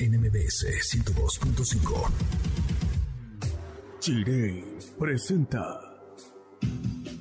[0.00, 0.64] NMBS
[0.94, 2.10] 102.5.
[4.00, 4.64] Chirey
[4.98, 5.78] presenta.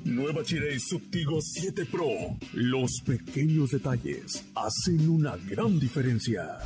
[0.06, 2.08] Nueva Chirey Subtigo 7 Pro.
[2.54, 6.60] Los pequeños detalles hacen una gran diferencia.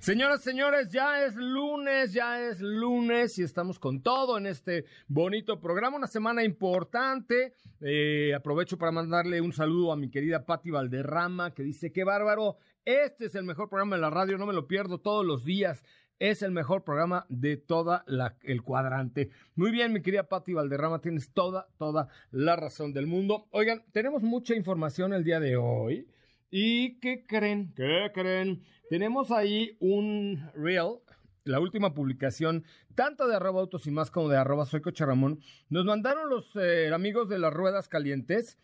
[0.00, 5.60] Señoras, señores, ya es lunes, ya es lunes y estamos con todo en este bonito
[5.60, 7.54] programa, una semana importante.
[7.82, 12.56] Eh, aprovecho para mandarle un saludo a mi querida Patti Valderrama que dice, qué bárbaro,
[12.84, 15.84] este es el mejor programa de la radio, no me lo pierdo todos los días.
[16.18, 18.04] Es el mejor programa de toda
[18.42, 19.30] el cuadrante.
[19.54, 23.46] Muy bien, mi querida Patti Valderrama, tienes toda, toda la razón del mundo.
[23.52, 26.08] Oigan, tenemos mucha información el día de hoy.
[26.50, 27.72] ¿Y qué creen?
[27.74, 28.64] ¿Qué creen?
[28.88, 30.98] Tenemos ahí un reel,
[31.44, 35.40] la última publicación, tanto de arroba autos y más como de arroba soy coche Ramón.
[35.68, 38.58] Nos mandaron los eh, amigos de las ruedas calientes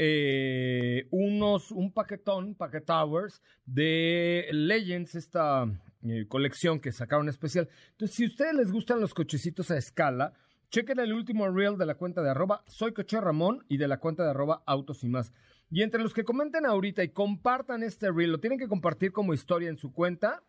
[0.00, 5.66] eh, unos, un paquetón, Packet Towers, de Legends, esta
[6.04, 7.68] eh, colección que sacaron especial.
[7.90, 10.34] Entonces, si ustedes les gustan los cochecitos a escala,
[10.70, 13.98] chequen el último reel de la cuenta de arroba soy coche Ramón y de la
[13.98, 15.32] cuenta de arroba autos y más.
[15.70, 19.34] Y entre los que comenten ahorita y compartan este reel, lo tienen que compartir como
[19.34, 20.42] historia en su cuenta.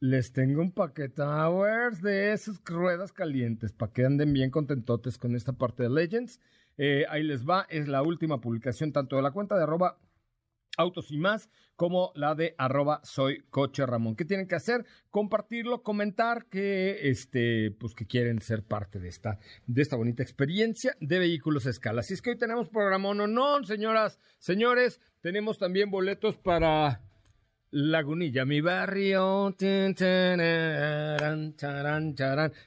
[0.00, 1.22] Les tengo un paquete
[2.02, 6.40] de esas ruedas calientes para que anden bien contentotes con esta parte de Legends.
[6.78, 9.98] Eh, ahí les va, es la última publicación tanto de la cuenta de arroba
[10.76, 14.16] autos y más, como la de arroba soy coche Ramón.
[14.16, 14.84] ¿Qué tienen que hacer?
[15.10, 20.96] Compartirlo, comentar que este, pues que quieren ser parte de esta, de esta bonita experiencia
[21.00, 22.00] de vehículos a escala.
[22.00, 27.02] Así es que hoy tenemos programa no, no, señoras, señores, tenemos también boletos para
[27.72, 29.54] Lagunilla, mi barrio.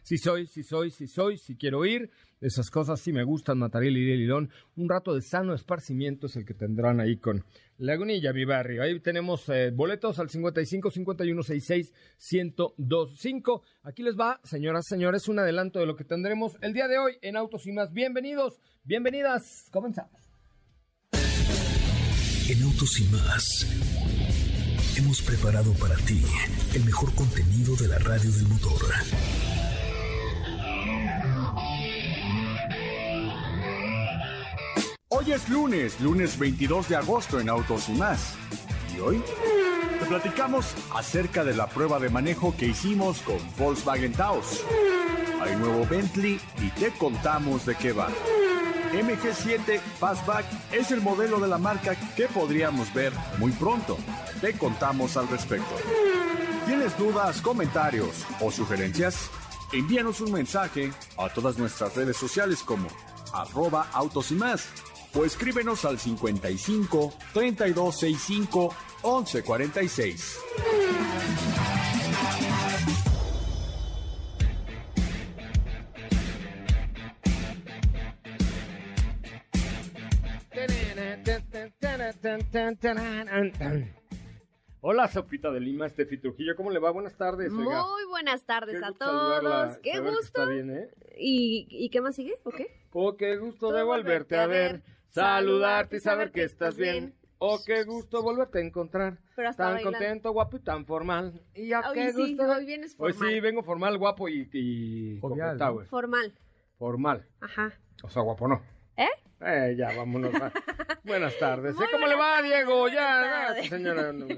[0.03, 2.09] Si soy, si soy, si soy, si quiero ir.
[2.39, 4.49] Esas cosas sí me gustan, Matariel y Lilón.
[4.75, 7.43] Un rato de sano esparcimiento es el que tendrán ahí con
[7.77, 8.83] Lagunilla, mi barrio.
[8.83, 11.93] Ahí tenemos eh, boletos al 55 51 66
[12.31, 13.63] 1025.
[13.83, 17.13] Aquí les va, señoras, señores, un adelanto de lo que tendremos el día de hoy
[17.21, 17.91] en Autos y más.
[17.93, 19.69] Bienvenidos, bienvenidas.
[19.71, 20.21] Comenzamos.
[22.49, 24.22] En Autos y más
[24.97, 26.23] hemos preparado para ti
[26.73, 28.81] el mejor contenido de la radio del motor.
[35.09, 38.35] Hoy es lunes, lunes 22 de agosto en Autos y más.
[38.95, 39.23] ¿Y hoy?
[39.99, 44.63] Te platicamos acerca de la prueba de manejo que hicimos con Volkswagen Taos.
[45.41, 48.09] Hay nuevo Bentley y te contamos de qué va.
[48.93, 53.97] MG7 Fastback es el modelo de la marca que podríamos ver muy pronto.
[54.39, 55.75] Te contamos al respecto.
[56.67, 59.31] ¿Tienes dudas, comentarios o sugerencias?
[59.71, 62.87] Envíanos un mensaje a todas nuestras redes sociales como
[63.33, 64.67] arroba autos y más
[65.15, 71.62] o escríbenos al 55 3265 1146.
[84.81, 86.91] Hola, Sopita de Lima, Estefi Trujillo, ¿cómo le va?
[86.91, 87.51] Buenas tardes.
[87.53, 87.83] oiga.
[87.85, 89.77] Muy buenas tardes Qué a gusto saludarla, todos.
[89.77, 90.41] Qué saber que gusto.
[90.41, 90.89] está bien, ¿eh?
[91.17, 92.33] ¿Y, ¿Y qué más sigue?
[92.43, 92.67] ¿O qué?
[92.91, 97.15] Oh, qué gusto de volverte a ver, saludarte y saber que estás bien.
[97.37, 99.17] Oh, qué gusto volverte a encontrar.
[99.35, 99.97] Pero hasta tan bailando.
[99.97, 101.41] contento, guapo y tan formal.
[101.55, 102.51] Y a Hoy qué sí, gusto.
[102.51, 103.33] hoy vienes Hoy formal.
[103.33, 105.87] sí, vengo formal, guapo y, y Jovial, güey.
[105.87, 106.33] Formal.
[106.77, 107.25] Formal.
[107.39, 107.73] Ajá.
[108.03, 108.61] O sea, guapo no.
[108.97, 109.07] ¿Eh?
[109.45, 110.33] Eh, ya, vámonos.
[110.35, 110.51] a-
[111.03, 111.75] Buenas tardes.
[111.75, 111.89] Muy ¿eh?
[111.91, 112.85] ¿Cómo le va, Diego?
[112.85, 113.69] tardes, Ya, tardes.
[113.69, 114.13] señora.
[114.13, 114.35] no, no,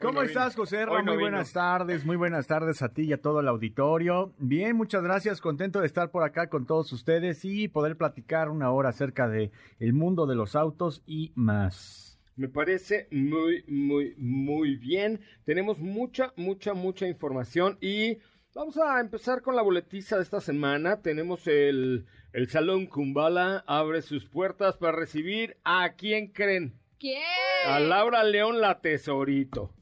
[0.00, 0.54] ¿Cómo no estás.
[0.54, 0.84] José?
[0.84, 1.20] Hoy no muy vino.
[1.20, 4.34] buenas tardes, muy buenas tardes a ti y a todo el auditorio.
[4.38, 8.70] Bien, muchas gracias, contento de estar por acá con todos ustedes y poder platicar una
[8.70, 12.18] hora acerca de el mundo de los autos y más.
[12.36, 15.20] Me parece muy, muy, muy bien.
[15.44, 18.18] Tenemos mucha, mucha, mucha información y
[18.54, 21.00] vamos a empezar con la boletiza de esta semana.
[21.02, 26.74] Tenemos el, el Salón Kumbala abre sus puertas para recibir a quién creen.
[26.98, 27.22] ¿Quién?
[27.66, 29.72] A Laura León la Tesorito.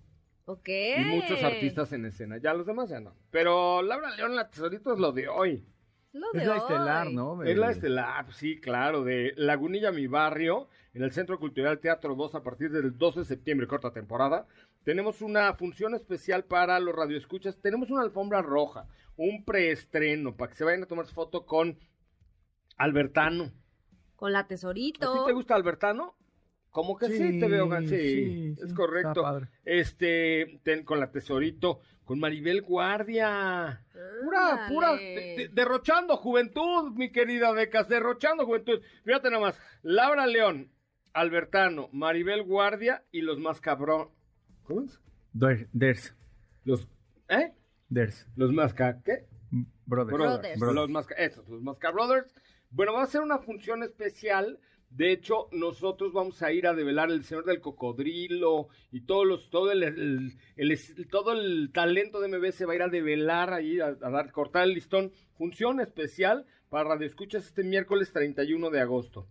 [0.46, 0.68] Ok.
[0.68, 2.38] Y muchos artistas en escena.
[2.38, 3.14] Ya los demás ya no.
[3.30, 5.64] Pero Laura León la Tesorito es lo de hoy.
[6.12, 6.58] Lo Es de la hoy.
[6.58, 7.42] estelar, ¿no?
[7.44, 12.16] Es la De- estelar, sí, claro, de Lagunilla, mi barrio, en el Centro Cultural Teatro
[12.16, 14.48] 2 a partir del 12 de septiembre, corta temporada.
[14.84, 17.60] Tenemos una función especial para los radioescuchas.
[17.60, 18.86] Tenemos una alfombra roja,
[19.16, 21.78] un preestreno para que se vayan a tomar foto con
[22.76, 23.52] Albertano.
[24.16, 25.24] Con la ¿A ti tesorito.
[25.26, 26.16] te gusta Albertano?
[26.70, 29.24] Como que sí, te veo, sí, sí, es correcto.
[29.64, 33.84] Este, ten- con la tesorito, con Maribel Guardia.
[34.22, 35.14] Pura, pura, Ándale.
[35.14, 38.80] de- de- derrochando juventud, mi querida Becas, derrochando juventud.
[39.04, 40.70] Fíjate nada más, Laura León,
[41.12, 44.10] Albertano, Maribel Guardia y los más cabrón.
[44.70, 45.00] ¿Cómo es?
[45.32, 46.14] Der- Ders,
[46.64, 46.86] Los,
[47.28, 47.52] ¿eh?
[47.88, 49.26] Ders, Los más ca, ¿qué?
[49.84, 50.16] brothers.
[50.16, 50.60] Brothers.
[50.60, 50.74] Brothers.
[50.76, 52.32] Los Masca, esos, los Masca Brothers.
[52.70, 54.60] Bueno, va a ser una función especial.
[54.90, 59.50] De hecho, nosotros vamos a ir a develar el Señor del Cocodrilo y todos los,
[59.50, 63.52] todo el, el- el- todo el talento de MB se va a ir a develar
[63.52, 65.10] ahí, a, a dar, cortar el listón.
[65.36, 69.26] Función especial para Radio Escuchas este miércoles 31 de agosto.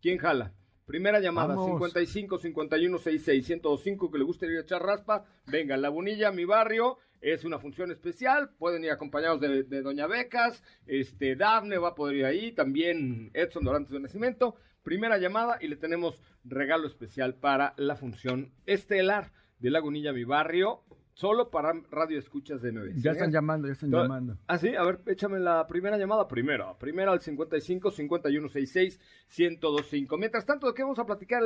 [0.00, 0.52] ¿Quién jala?
[0.92, 1.70] Primera llamada, Vamos.
[1.70, 5.24] 55 51 66 105 que le guste ir a echar raspa.
[5.46, 8.50] Venga, La Bonilla, mi barrio, es una función especial.
[8.58, 13.30] Pueden ir acompañados de, de Doña Becas, este, Dafne va a poder ir ahí, también
[13.32, 14.56] Edson Dorantes de Nacimiento.
[14.82, 20.82] Primera llamada y le tenemos regalo especial para la función estelar de Lagunilla, mi barrio,
[21.22, 23.00] solo para radio escuchas de MBS.
[23.00, 24.38] Ya están llamando, ya están llamando.
[24.48, 26.26] Ah, sí, a ver, échame la primera llamada.
[26.26, 28.98] Primera, primera al 55 51 66
[29.38, 30.18] 1025.
[30.18, 31.44] Mientras tanto, ¿de qué vamos a platicar?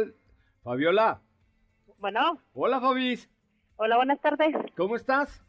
[0.62, 1.20] Fabiola.
[1.98, 3.28] Bueno, Hola, Fabis.
[3.76, 4.56] hola, buenas tardes.
[4.78, 5.44] ¿Cómo estás?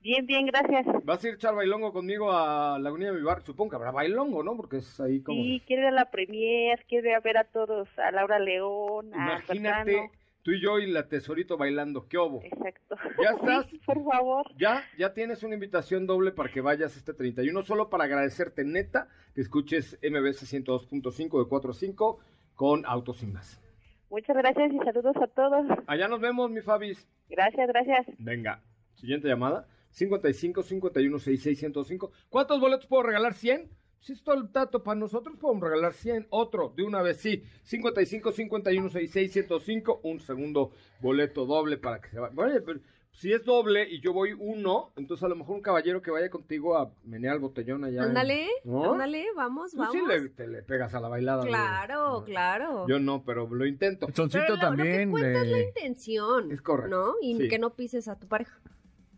[0.00, 0.86] Bien, bien, gracias.
[1.02, 3.46] ¿Vas a ir a echar bailongo conmigo a Lagunilla de mi barrio?
[3.46, 4.56] Supongo que habrá bailongo, ¿no?
[4.56, 5.42] Porque es ahí como...
[5.42, 9.12] Sí, quiero ir a la premier, quiero ir a ver a todos, a Laura León,
[9.12, 10.12] a Imagínate.
[10.46, 12.06] Tú y yo y la tesorito bailando.
[12.06, 12.40] ¿Qué obo?
[12.44, 12.94] Exacto.
[13.20, 13.66] ¿Ya estás?
[13.68, 14.46] Sí, por favor.
[14.56, 19.08] Ya, ya tienes una invitación doble para que vayas este 31, solo para agradecerte neta
[19.34, 22.18] que escuches MBS 102.5 de 4 a 5
[22.54, 23.60] con Autos y más.
[24.08, 25.66] Muchas gracias y saludos a todos.
[25.88, 27.08] Allá nos vemos, mi Fabis.
[27.28, 28.06] Gracias, gracias.
[28.20, 28.62] Venga,
[28.94, 29.66] siguiente llamada.
[29.90, 32.12] 55 51 66 105.
[32.28, 33.32] ¿Cuántos boletos puedo regalar?
[33.32, 33.68] ¿100?
[34.00, 36.28] Si es todo el dato para nosotros, podemos regalar 100.
[36.30, 37.42] Otro, de una vez, sí.
[37.64, 40.00] 55 51 66 105.
[40.04, 40.70] Un segundo
[41.00, 42.32] boleto doble para que se vaya.
[42.36, 42.78] Oye, pero
[43.10, 46.28] si es doble y yo voy uno, entonces a lo mejor un caballero que vaya
[46.30, 48.02] contigo a menear el botellón allá.
[48.04, 48.92] Ándale, ¿No?
[48.92, 49.94] ándale, vamos, Tú vamos.
[49.94, 51.44] sí le, te le pegas a la bailada.
[51.44, 52.86] Claro, claro.
[52.86, 54.06] Yo no, pero lo intento.
[54.14, 55.10] Soncito Pero lo- también.
[55.10, 56.52] Lo que cuenta es la intención.
[56.52, 57.14] Es correcto, ¿No?
[57.22, 57.48] Y sí.
[57.48, 58.60] que no pises a tu pareja.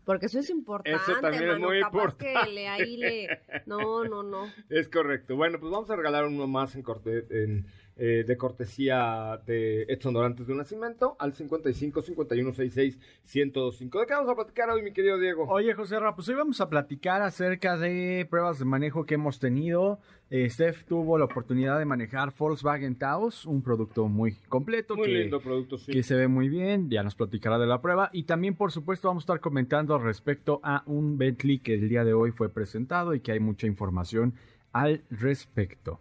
[0.09, 2.33] Porque eso es importante, Eso también es muy importante.
[2.33, 3.41] que le, ahí le...
[3.67, 4.51] No, no, no.
[4.69, 5.35] Es correcto.
[5.35, 7.67] Bueno, pues vamos a regalar uno más en corte, en,
[8.01, 12.97] eh, de cortesía de Edson Dorantes de un Nacimiento al 55 51 66
[13.35, 13.99] 1025.
[13.99, 15.45] ¿De qué vamos a platicar hoy, mi querido Diego?
[15.49, 19.39] Oye, José Ra, pues hoy vamos a platicar acerca de pruebas de manejo que hemos
[19.39, 19.99] tenido.
[20.29, 25.13] Eh, Steph tuvo la oportunidad de manejar Volkswagen Taos, un producto muy completo Muy que,
[25.13, 25.91] lindo producto, sí.
[25.91, 26.89] que se ve muy bien.
[26.89, 28.09] Ya nos platicará de la prueba.
[28.13, 32.05] Y también, por supuesto, vamos a estar comentando respecto a un Bentley que el día
[32.05, 34.35] de hoy fue presentado y que hay mucha información
[34.71, 35.99] al respecto.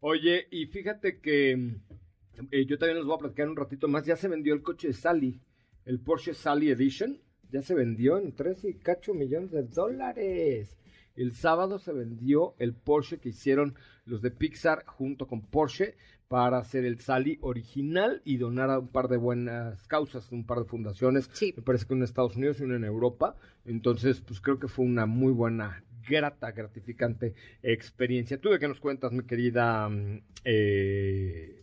[0.00, 4.04] Oye, y fíjate que mm, eh, yo también les voy a platicar un ratito más.
[4.04, 5.40] Ya se vendió el coche de Sally,
[5.84, 7.18] el Porsche Sally Edition.
[7.50, 10.76] Ya se vendió en 13 y cacho millones de dólares.
[11.14, 13.74] El sábado se vendió el Porsche que hicieron
[14.04, 15.94] los de Pixar junto con Porsche
[16.28, 20.58] para hacer el Sally original y donar a un par de buenas causas, un par
[20.58, 21.30] de fundaciones.
[21.32, 21.54] Sí.
[21.56, 23.36] Me parece que una en Estados Unidos y una en Europa.
[23.64, 28.40] Entonces, pues creo que fue una muy buena, grata, gratificante experiencia.
[28.40, 31.62] ¿Tú de qué nos cuentas, mi querida mm, eh?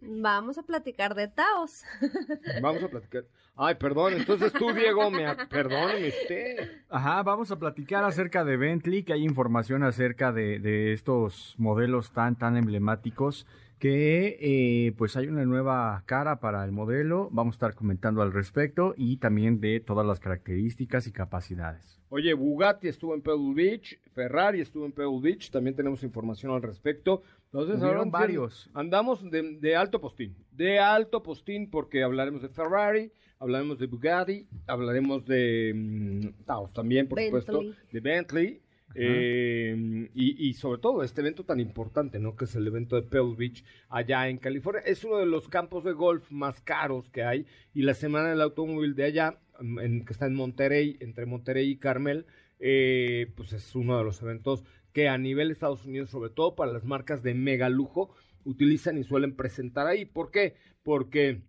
[0.00, 1.84] Vamos a platicar de Taos.
[2.62, 3.24] Vamos a platicar.
[3.56, 5.26] Ay, perdón, entonces tú, Diego, me...
[5.26, 6.70] a- Perdóneme usted.
[6.88, 12.10] Ajá, vamos a platicar acerca de Bentley, que hay información acerca de, de estos modelos
[12.12, 13.46] tan, tan emblemáticos,
[13.80, 18.30] que eh, pues hay una nueva cara para el modelo, vamos a estar comentando al
[18.30, 21.98] respecto y también de todas las características y capacidades.
[22.10, 26.60] Oye, Bugatti estuvo en Pebble Beach, Ferrari estuvo en Pebble Beach, también tenemos información al
[26.60, 27.22] respecto.
[27.46, 28.68] Entonces, Hubieron ahora varios.
[28.74, 34.46] Andamos de, de alto postín, de alto postín porque hablaremos de Ferrari, hablaremos de Bugatti,
[34.66, 38.60] hablaremos de mm, Taos también, por supuesto, de Bentley.
[38.94, 42.34] Y, y sobre todo este evento tan importante, ¿no?
[42.36, 44.82] Que es el evento de Pebble Beach allá en California.
[44.84, 48.40] Es uno de los campos de golf más caros que hay y la semana del
[48.40, 52.26] automóvil de allá, mm, en- que está en Monterrey, entre Monterrey y Carmel,
[52.58, 56.56] eh, pues es uno de los eventos que a nivel de Estados Unidos, sobre todo
[56.56, 58.12] para las marcas de mega lujo,
[58.44, 60.04] utilizan y suelen presentar ahí.
[60.04, 60.54] ¿Por qué?
[60.82, 61.42] Porque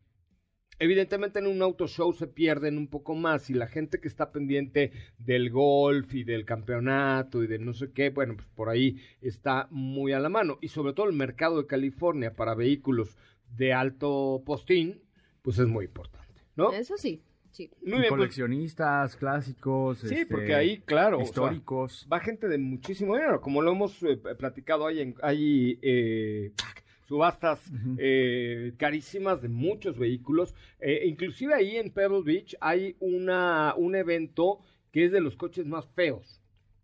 [0.81, 4.31] evidentemente en un auto show se pierden un poco más y la gente que está
[4.31, 8.97] pendiente del golf y del campeonato y de no sé qué, bueno, pues por ahí
[9.21, 10.57] está muy a la mano.
[10.61, 13.15] Y sobre todo el mercado de California para vehículos
[13.55, 15.01] de alto postín,
[15.43, 16.71] pues es muy importante, ¿no?
[16.73, 17.21] Eso sí,
[17.51, 17.69] sí.
[17.81, 19.99] Muy bien, pues, coleccionistas, clásicos.
[19.99, 22.07] sí, este, porque ahí, claro, o sea, históricos.
[22.11, 26.51] va gente de muchísimo dinero, como lo hemos eh, platicado, hay, en- hay eh,
[27.11, 27.59] subastas
[27.97, 34.59] eh, carísimas de muchos vehículos, eh, inclusive ahí en Pebble Beach hay una, un evento
[34.93, 36.39] que es de los coches más feos.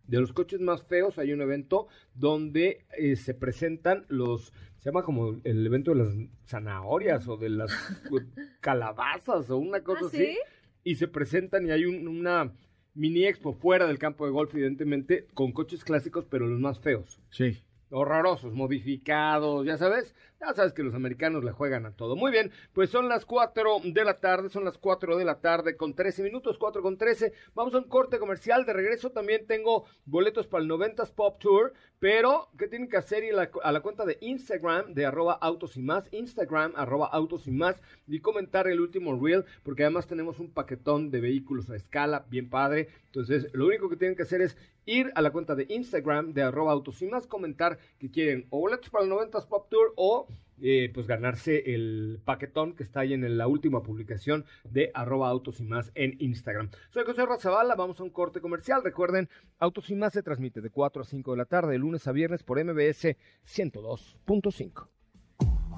[0.06, 5.04] De los coches más feos hay un evento donde eh, se presentan los, se llama
[5.04, 6.14] como el evento de las
[6.46, 7.72] zanahorias o de las
[8.60, 10.38] calabazas o una cosa ¿Ah, así sí?
[10.84, 12.52] y se presentan y hay un- una
[12.96, 17.22] mini expo fuera del campo de golf, evidentemente, con coches clásicos, pero los más feos.
[17.30, 17.62] Sí.
[17.90, 20.14] Horrorosos, modificados, ya sabes.
[20.40, 22.16] Ya sabes que los americanos le juegan a todo.
[22.16, 25.76] Muy bien, pues son las 4 de la tarde, son las 4 de la tarde
[25.76, 27.34] con 13 minutos, 4 con 13.
[27.56, 28.64] Vamos a un corte comercial.
[28.64, 33.24] De regreso también tengo boletos para el 90s Pop Tour, pero ¿qué tienen que hacer?
[33.34, 37.52] La, a la cuenta de Instagram de arroba autos y más, Instagram arroba autos y
[37.52, 42.28] más, y comentar el último reel, porque además tenemos un paquetón de vehículos a escala,
[42.30, 42.90] bien padre.
[43.08, 44.56] Entonces, lo único que tienen que hacer es
[44.88, 49.06] ir a la cuenta de Instagram de arroba más, comentar que quieren o boletos para
[49.06, 50.28] el 90s Pop Tour o
[50.60, 55.60] eh, pues ganarse el paquetón que está ahí en la última publicación de arroba autos
[55.60, 56.72] y más en Instagram.
[56.90, 58.82] Soy José Razabala, vamos a un corte comercial.
[58.84, 59.30] Recuerden,
[59.60, 62.12] Autos y más se transmite de 4 a 5 de la tarde, de lunes a
[62.12, 63.16] viernes por MBS
[63.46, 64.88] 102.5.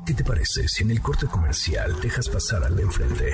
[0.06, 3.34] ¿Qué te parece si en el corte comercial dejas pasar al de enfrente?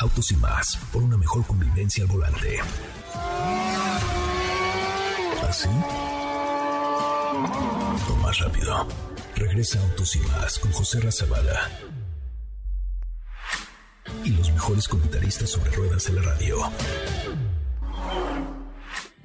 [0.00, 2.58] Autos y más, por una mejor convivencia al volante.
[5.48, 5.68] ¿Así?
[8.08, 8.86] O más rápido.
[9.36, 11.68] Regresa Autos y más con José Razabala.
[14.24, 16.56] Y los mejores comentaristas sobre ruedas de la radio.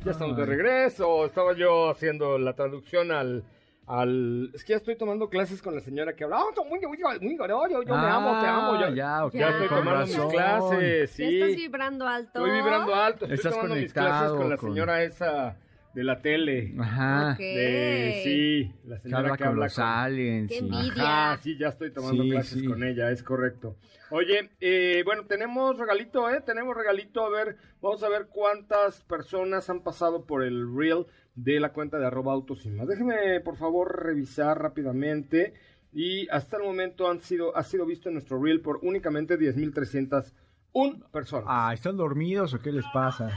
[0.04, 1.26] Ya estamos de regreso.
[1.26, 3.44] Estaba yo haciendo la traducción al.
[3.88, 4.52] Al...
[4.54, 6.38] Es que ya estoy tomando clases con la señora que habla.
[6.40, 8.80] "Ah, muy, muy, muy, yo, me amo, te amo.
[8.80, 10.32] Yo, Ah, ya, ok, ya estoy con tomando mis razón.
[10.32, 11.10] clases.
[11.12, 11.40] Ya Sí.
[11.42, 12.40] estás vibrando alto.
[12.40, 13.26] Estoy vibrando alto.
[13.26, 15.58] Estoy Estás tomando mis clases conectado con la con- señora esa
[15.94, 16.74] de la tele.
[16.80, 17.32] Ajá.
[17.34, 17.38] Ok.
[17.40, 19.84] De, sí, la señora habla que con habla los con...
[19.86, 20.50] aliens.
[20.52, 20.94] Qué envidia.
[21.32, 22.66] Ajá, sí, ya estoy tomando Sí, clases sí.
[22.68, 23.78] con ella, es correcto.
[24.10, 26.42] Oye, eh, bueno, tenemos regalito, ¿eh?
[26.46, 27.26] Tenemos regalito.
[27.26, 32.00] A ver, vamos a ver cuántas personas han pasado por el reel de la cuenta
[32.00, 32.88] de arroba autos y más.
[32.88, 35.54] Déjeme, por favor, revisar rápidamente.
[35.92, 41.10] Y hasta el momento han sido, ha sido visto en nuestro reel por únicamente 10.301
[41.12, 41.46] personas.
[41.48, 43.30] Ah, ¿están dormidos o qué les pasa?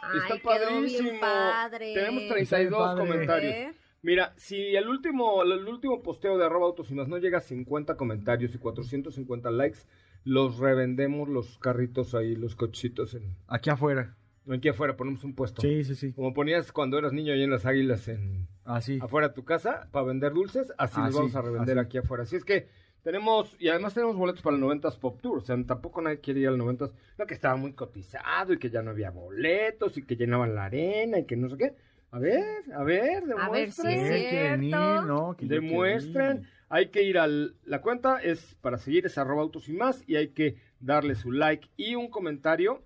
[0.00, 1.20] Ay, Está padrísimo.
[1.20, 1.94] padre.
[1.94, 3.06] Tenemos Está 32 padre.
[3.06, 3.52] comentarios.
[3.54, 3.72] ¿Eh?
[4.00, 7.42] Mira, si el último, el último posteo de arroba autos y más no llega a
[7.42, 9.80] 50 comentarios y 450 likes,
[10.24, 14.16] los revendemos los carritos ahí, los cochitos en, Aquí afuera.
[14.56, 15.60] Aquí afuera, ponemos un puesto.
[15.62, 16.12] Sí, sí, sí.
[16.12, 18.98] Como ponías cuando eras niño ahí en las águilas en Así.
[19.00, 21.86] afuera de tu casa para vender dulces, así los Así, vamos a revender así.
[21.86, 22.22] aquí afuera.
[22.24, 22.68] Así es que
[23.02, 26.40] tenemos, y además tenemos boletos para el 90s Pop Tour, o sea, tampoco nadie quiere
[26.40, 30.02] ir al 90s, no que estaba muy cotizado y que ya no había boletos y
[30.02, 31.74] que llenaban la arena y que no sé qué.
[32.10, 32.42] A ver,
[32.74, 34.60] a ver, A ver si demuestren.
[34.60, 36.46] quiero Demuestren.
[36.70, 40.16] Hay que ir a la cuenta, es para seguir, es arroba autos y más, y
[40.16, 42.82] hay que darle su like y un comentario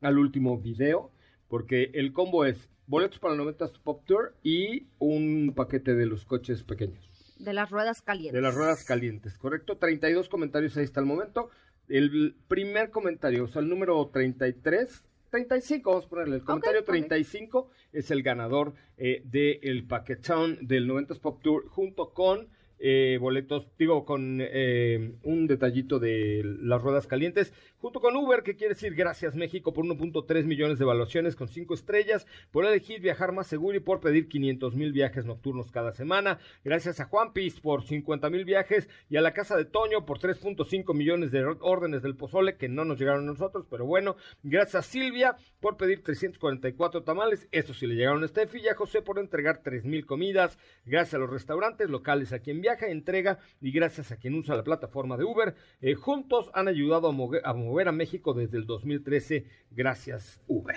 [0.00, 1.10] al último video,
[1.48, 6.24] porque el combo es boletos para el 90 Pop Tour y un paquete de los
[6.24, 8.34] coches pequeños, De las ruedas calientes.
[8.34, 9.76] de las ruedas calientes, ¿correcto?
[9.76, 11.50] 32 comentarios ahí hasta el momento.
[11.88, 16.86] El primer comentario, o sea, el número 33, 35, vamos a ponerle, el comentario ok.
[16.86, 22.48] 35 es el ganador eh, del paquetón del 90s Pop Tour junto con
[22.78, 28.56] eh, boletos, digo, con eh, un detallito de las ruedas calientes, junto con Uber, que
[28.56, 33.32] quiere decir gracias México por 1.3 millones de evaluaciones con 5 estrellas, por elegir viajar
[33.32, 36.38] más seguro y por pedir 500 mil viajes nocturnos cada semana.
[36.64, 40.18] Gracias a Juan Piz por 50 mil viajes y a la Casa de Toño por
[40.18, 44.16] 3.5 millones de órdenes del pozole que no nos llegaron a nosotros, pero bueno.
[44.42, 48.74] Gracias a Silvia por pedir 344 tamales, eso sí le llegaron a Steffi y a
[48.74, 50.58] José por entregar 3 mil comidas.
[50.84, 54.64] Gracias a los restaurantes locales a quien viaja, entrega y gracias a quien usa la
[54.64, 55.54] plataforma de Uber.
[55.80, 59.46] eh, juntos han ayudado a mover, a mover a México desde el 2013.
[59.70, 60.74] Gracias, Uber.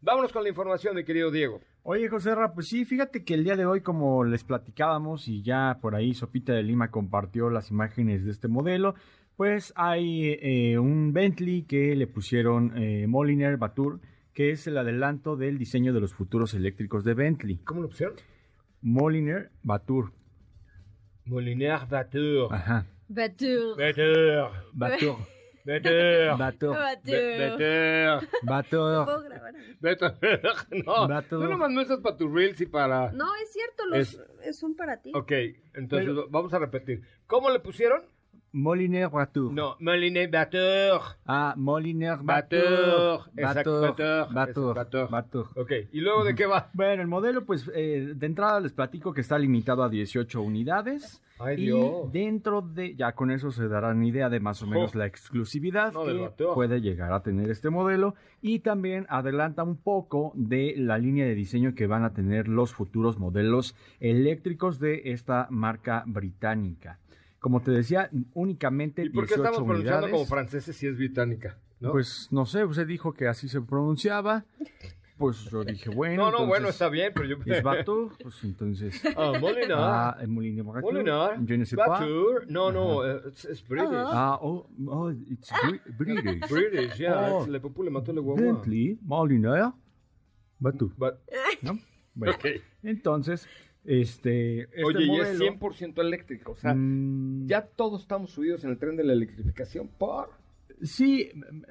[0.00, 1.60] Vámonos con la información, mi querido Diego.
[1.82, 5.42] Oye, José Ra, pues sí, fíjate que el día de hoy, como les platicábamos y
[5.42, 8.94] ya por ahí Sopita de Lima compartió las imágenes de este modelo,
[9.36, 13.98] pues hay eh, un Bentley que le pusieron eh, Moliner Batur,
[14.34, 17.56] que es el adelanto del diseño de los futuros eléctricos de Bentley.
[17.64, 18.14] ¿Cómo lo pusieron?
[18.82, 20.12] Moliner Batur.
[21.26, 22.52] Moliner Batur.
[22.52, 22.84] Ajá.
[23.08, 23.76] Batur.
[23.76, 24.50] Batur.
[24.72, 25.16] Batur.
[25.64, 26.36] Batur.
[26.36, 26.76] Batur.
[26.76, 28.28] Batur.
[28.42, 29.04] Batur.
[29.06, 29.54] ¿Puedo grabar?
[29.80, 30.12] Batur.
[30.84, 31.40] No, Batur.
[31.40, 33.12] tú nomás no usas para tus reels y para...
[33.12, 34.58] No, es cierto, los, es...
[34.58, 35.12] son para ti.
[35.14, 35.32] Ok,
[35.74, 37.02] entonces vamos a repetir.
[37.26, 38.02] ¿Cómo le pusieron?
[38.54, 39.52] Moliner Batur.
[39.52, 41.00] No, Moliner Batur.
[41.26, 42.60] Ah, Moliner Batur.
[42.62, 43.30] Batur.
[43.36, 44.06] Exacto, Batur.
[44.06, 44.32] Batur.
[44.32, 44.74] Batur.
[44.74, 45.10] Batur.
[45.10, 45.46] Batur.
[45.56, 46.70] Ok, ¿y luego de qué va?
[46.72, 51.20] Bueno, el modelo, pues eh, de entrada les platico que está limitado a 18 unidades.
[51.40, 52.12] Ay, y Dios.
[52.12, 54.98] dentro de, ya con eso se darán idea de más o menos Oh.
[54.98, 58.14] la exclusividad No, que puede llegar a tener este modelo.
[58.40, 62.72] Y también adelanta un poco de la línea de diseño que van a tener los
[62.72, 67.00] futuros modelos eléctricos de esta marca británica.
[67.44, 70.12] Como te decía, únicamente ¿Y por qué 18 estamos pronunciando unidades.
[70.14, 71.58] como franceses si es británica?
[71.78, 71.92] ¿no?
[71.92, 74.46] Pues no sé, usted dijo que así se pronunciaba.
[75.18, 76.30] Pues yo dije, bueno.
[76.30, 77.36] no, no, bueno, entonces, está bien, pero yo...
[77.44, 78.16] ¿Es Batur?
[78.16, 78.98] Pues entonces.
[79.14, 79.78] Ah, Molinar.
[79.78, 80.18] Ah.
[80.26, 81.38] Molinar.
[81.46, 82.00] Je ne sais pas.
[82.00, 82.46] Batur.
[82.48, 83.90] No, no, es, es British.
[83.92, 86.48] Ah, oh, oh, it's Bri- British.
[86.48, 87.28] British, yeah.
[87.30, 87.46] Oh.
[87.46, 88.42] Le Peuple mató le guagua.
[88.42, 89.70] Bentley, Moliner,
[90.58, 90.94] Batur.
[90.96, 91.18] But-
[91.60, 91.78] ¿No?
[92.14, 92.46] Bueno, ok.
[92.82, 93.46] entonces,
[93.84, 94.60] este.
[94.62, 96.52] este Oye, y modelo, es 100% eléctrico.
[96.52, 100.30] O sea, mm, ya todos estamos subidos en el tren de la electrificación por...
[100.82, 101.30] Sí,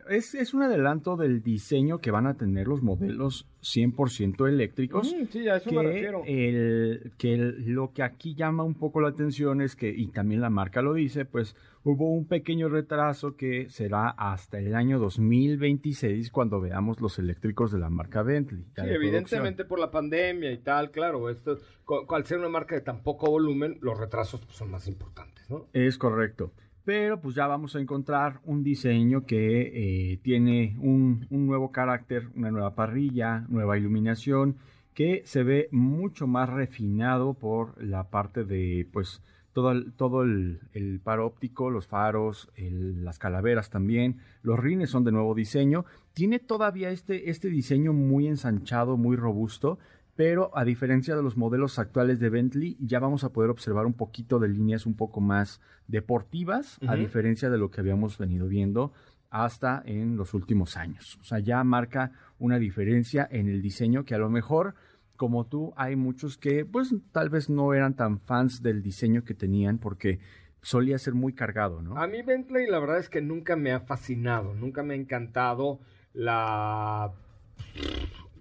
[0.10, 5.13] es, es un adelanto del diseño que van a tener los modelos 100% eléctricos.
[5.13, 6.24] Mm, sí, a eso me que, refiero.
[6.25, 10.39] el, que el- lo que aquí llama un poco la atención es que, y también
[10.41, 16.32] la marca lo dice, pues hubo un pequeño retraso que será hasta el año 2026
[16.32, 18.66] cuando veamos los eléctricos de la marca Bentley.
[18.75, 21.58] Sí, de evidentemente por la pandemia y tal, claro, esto,
[22.10, 25.68] al ser una marca de tan poco volumen, los retrasos pues, son más importantes, ¿no?
[25.74, 26.52] Es correcto.
[26.86, 29.62] Pero pues ya vamos a encontrar un diseño que
[30.13, 34.58] eh, tiene un, un nuevo carácter, una nueva parrilla, nueva iluminación,
[34.93, 39.22] que se ve mucho más refinado por la parte de pues
[39.54, 44.89] todo el, todo el, el paro óptico, los faros, el- las calaveras también, los rines
[44.89, 45.86] son de nuevo diseño.
[46.13, 49.80] Tiene todavía este, este diseño muy ensanchado, muy robusto,
[50.16, 53.94] pero a diferencia de los modelos actuales de Bentley, ya vamos a poder observar un
[53.94, 58.92] poquito de líneas un poco más deportivas, a diferencia de lo que habíamos venido viendo
[59.30, 61.18] hasta en los últimos años.
[61.22, 64.76] O sea, ya marca una diferencia en el diseño que a lo mejor,
[65.23, 69.33] como tú, hay muchos que pues tal vez no eran tan fans del diseño que
[69.33, 70.19] tenían porque
[70.62, 71.97] solía ser muy cargado, ¿no?
[71.97, 75.79] A mí Bentley la verdad es que nunca me ha fascinado, nunca me ha encantado
[76.13, 77.13] la...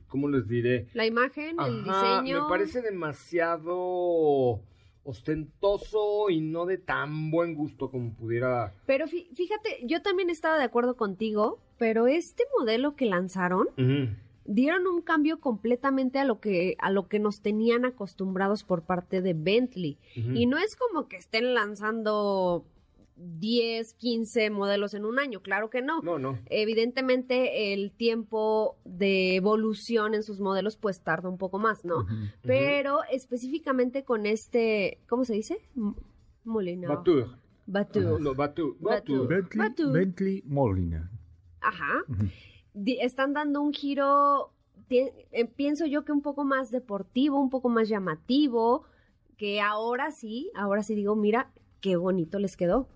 [0.08, 0.88] ¿Cómo les diré?
[0.94, 2.42] La imagen, el diseño.
[2.42, 4.60] Me parece demasiado
[5.04, 8.72] ostentoso y no de tan buen gusto como pudiera...
[8.86, 13.68] Pero fí- fíjate, yo también estaba de acuerdo contigo, pero este modelo que lanzaron
[14.44, 19.22] dieron un cambio completamente a lo que a lo que nos tenían acostumbrados por parte
[19.22, 19.98] de Bentley.
[20.14, 22.64] Y no es como que estén lanzando
[23.16, 26.00] 10, 15 modelos en un año, claro que no.
[26.02, 26.38] No, no.
[26.46, 32.06] Evidentemente el tiempo de evolución en sus modelos pues tarda un poco más, ¿no?
[32.42, 35.58] Pero específicamente con este, ¿cómo se dice?
[36.44, 36.88] Molina.
[36.88, 37.36] Batur.
[37.66, 38.20] Batur.
[38.20, 38.76] No, Batur.
[38.80, 39.20] Batur.
[39.20, 39.28] Batur.
[39.28, 39.92] Bentley, Batur.
[39.92, 41.10] Bentley Molina.
[41.60, 42.04] Ajá.
[42.74, 44.50] Están dando un giro,
[44.90, 48.84] eh, pienso yo que un poco más deportivo, un poco más llamativo,
[49.36, 52.88] que ahora sí, ahora sí digo, mira, qué bonito les quedó.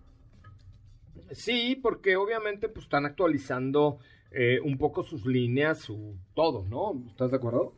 [1.32, 3.98] Sí, porque obviamente pues están actualizando
[4.30, 7.02] eh, un poco sus líneas, su todo, ¿no?
[7.08, 7.72] ¿Estás de acuerdo?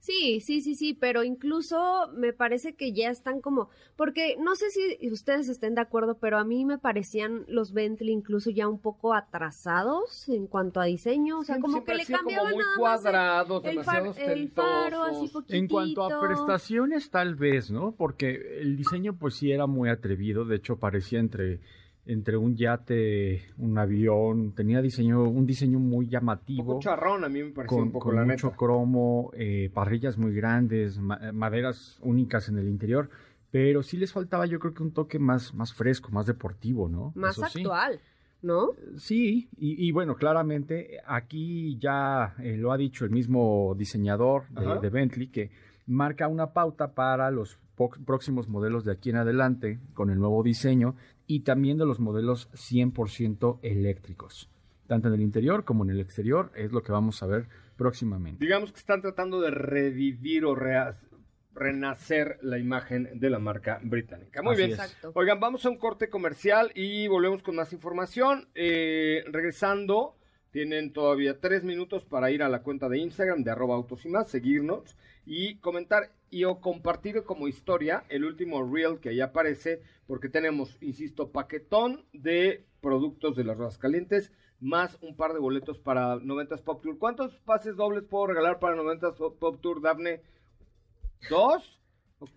[0.00, 4.70] Sí, sí, sí, sí, pero incluso me parece que ya están como, porque no sé
[4.70, 8.78] si ustedes estén de acuerdo, pero a mí me parecían los Bentley incluso ya un
[8.78, 13.62] poco atrasados en cuanto a diseño, o sea, como que le cambiaban muy nada cuadrados,
[13.62, 15.56] más el, el, far, el faro así poquitito.
[15.56, 17.92] En cuanto a prestaciones, tal vez, ¿no?
[17.92, 21.60] Porque el diseño pues sí era muy atrevido, de hecho parecía entre
[22.06, 26.74] entre un yate, un avión, tenía diseño, un diseño muy llamativo.
[26.76, 28.56] Un charrón, a mí me pareció con, un poco con la mucho neta.
[28.56, 33.10] cromo, eh, parrillas muy grandes, ma- maderas únicas en el interior,
[33.50, 37.12] pero sí les faltaba yo creo que un toque más, más fresco, más deportivo, ¿no?
[37.14, 37.60] Más Eso sí.
[37.60, 38.00] actual,
[38.42, 38.70] ¿no?
[38.96, 44.80] Sí, y, y bueno, claramente aquí ya eh, lo ha dicho el mismo diseñador de,
[44.80, 45.50] de Bentley que
[45.86, 47.58] marca una pauta para los
[48.04, 50.94] próximos modelos de aquí en adelante con el nuevo diseño
[51.30, 54.50] y también de los modelos 100% eléctricos.
[54.88, 58.44] Tanto en el interior como en el exterior es lo que vamos a ver próximamente.
[58.44, 60.56] Digamos que están tratando de revivir o
[61.54, 64.42] renacer la imagen de la marca británica.
[64.42, 64.72] Muy Así bien.
[64.72, 65.12] Exacto.
[65.14, 68.48] Oigan, vamos a un corte comercial y volvemos con más información.
[68.56, 70.16] Eh, regresando,
[70.50, 74.08] tienen todavía tres minutos para ir a la cuenta de Instagram de arroba autos y
[74.08, 79.82] más, seguirnos y comentar y o compartir como historia el último reel que ahí aparece,
[80.06, 85.78] porque tenemos, insisto, paquetón de productos de las ruedas calientes, más un par de boletos
[85.78, 86.98] para 90s Pop Tour.
[86.98, 90.20] ¿Cuántos pases dobles puedo regalar para 90s Pop- Pop Tour, Dafne?
[91.28, 91.78] ¿Dos?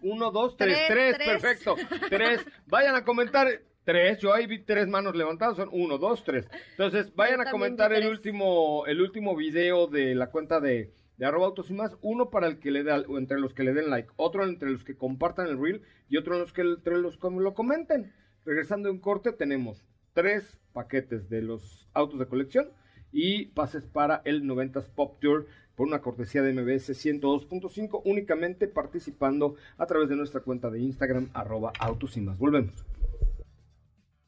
[0.01, 1.75] Uno, dos, tres, tres, Tres, perfecto.
[2.09, 2.45] Tres.
[2.67, 3.47] Vayan a comentar.
[3.83, 6.47] Tres, yo ahí vi tres manos levantadas, son uno, dos, tres.
[6.71, 11.47] Entonces, vayan a comentar el último, el último video de la cuenta de, de arroba
[11.47, 11.95] autos y más.
[12.01, 14.71] Uno para el que le da, o entre los que le den like, otro entre
[14.71, 18.13] los que compartan el reel y otro en los que entre los que lo comenten.
[18.45, 22.69] Regresando en corte, tenemos tres paquetes de los autos de colección
[23.11, 29.55] y pases para el 90s Pop Tour por una cortesía de MBS 102.5 únicamente participando
[29.77, 32.37] a través de nuestra cuenta de Instagram arroba autos y más.
[32.37, 32.85] Volvemos.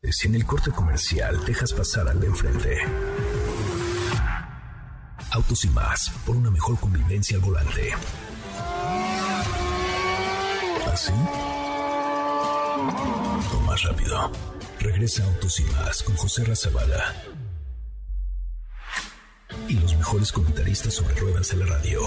[0.04, 2.78] Si en el corte comercial dejas pasar al de enfrente.
[5.36, 7.92] Autos y más, por una mejor convivencia al volante.
[10.88, 11.12] ¿Así?
[13.54, 14.32] O más rápido.
[14.80, 17.14] Regresa Autos y más con José Razabala.
[19.68, 22.02] Y los mejores comentaristas sobre ruedas en la radio.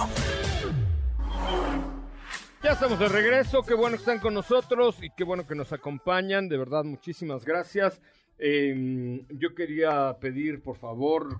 [2.62, 5.70] Ya estamos de regreso, qué bueno que están con nosotros y qué bueno que nos
[5.74, 8.00] acompañan, de verdad muchísimas gracias.
[8.38, 11.38] Eh, yo quería pedir, por favor,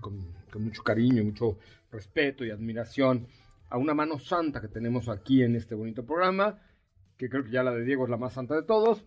[0.49, 1.57] con mucho cariño, mucho
[1.91, 3.27] respeto y admiración,
[3.69, 6.59] a una mano santa que tenemos aquí en este bonito programa,
[7.17, 9.03] que creo que ya la de Diego es la más santa de todos,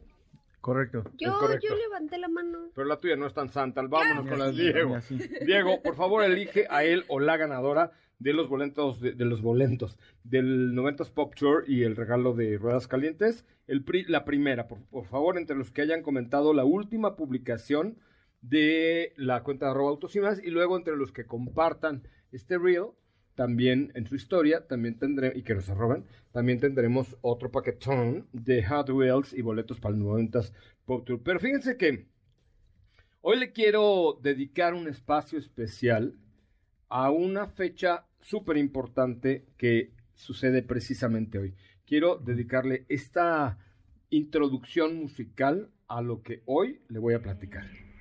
[0.61, 1.03] Correcto.
[1.19, 1.67] Yo, correcto.
[1.69, 2.71] yo levanté la mano.
[2.73, 3.83] pero la tuya no es tan santa.
[3.83, 4.97] Vámonos con la de Diego.
[5.45, 9.43] Diego, por favor, elige a él o la ganadora de los boletos, de, de los
[9.43, 13.45] boletos, del 90s Pop Tour y el regalo de Ruedas Calientes.
[13.67, 17.97] El pri- la primera, por, por favor, entre los que hayan comentado la última publicación
[18.43, 22.59] de la cuenta de arroba autos y más, y luego entre los que compartan este
[22.59, 22.89] reel,
[23.35, 28.63] también en su historia, también tendremos, y que nos arroben, también tendremos otro paquetón de
[28.65, 30.53] Hot Wheels y boletos para el 90s
[30.85, 31.23] Pop Tour.
[31.23, 32.13] Pero fíjense que
[33.25, 36.19] Hoy le quiero dedicar un espacio especial
[36.89, 41.55] a una fecha súper importante que sucede precisamente hoy.
[41.87, 43.59] Quiero dedicarle esta
[44.11, 47.92] introducción musical a lo que hoy le voy a platicar.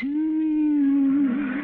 [0.00, 1.62] To.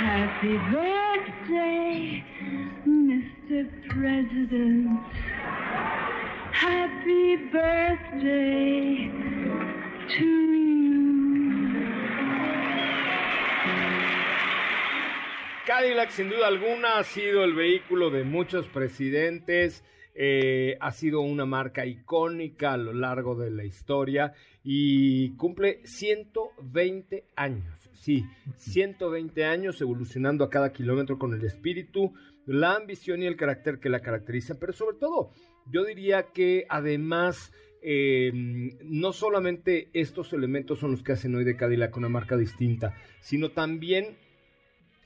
[0.00, 2.24] Happy birthday,
[2.86, 3.68] Mr.
[3.88, 5.00] President.
[6.52, 9.10] Happy birthday
[10.08, 10.60] to you.
[15.66, 21.46] Cadillac, sin duda alguna, ha sido el vehículo de muchos presidentes, eh, ha sido una
[21.46, 27.90] marca icónica a lo largo de la historia y cumple 120 años.
[27.94, 28.24] Sí,
[28.56, 32.14] 120 años evolucionando a cada kilómetro con el espíritu,
[32.46, 35.32] la ambición y el carácter que la caracteriza, pero sobre todo,
[35.70, 38.32] yo diría que además eh,
[38.82, 43.50] no solamente estos elementos son los que hacen hoy de Cadillac una marca distinta, sino
[43.50, 44.16] también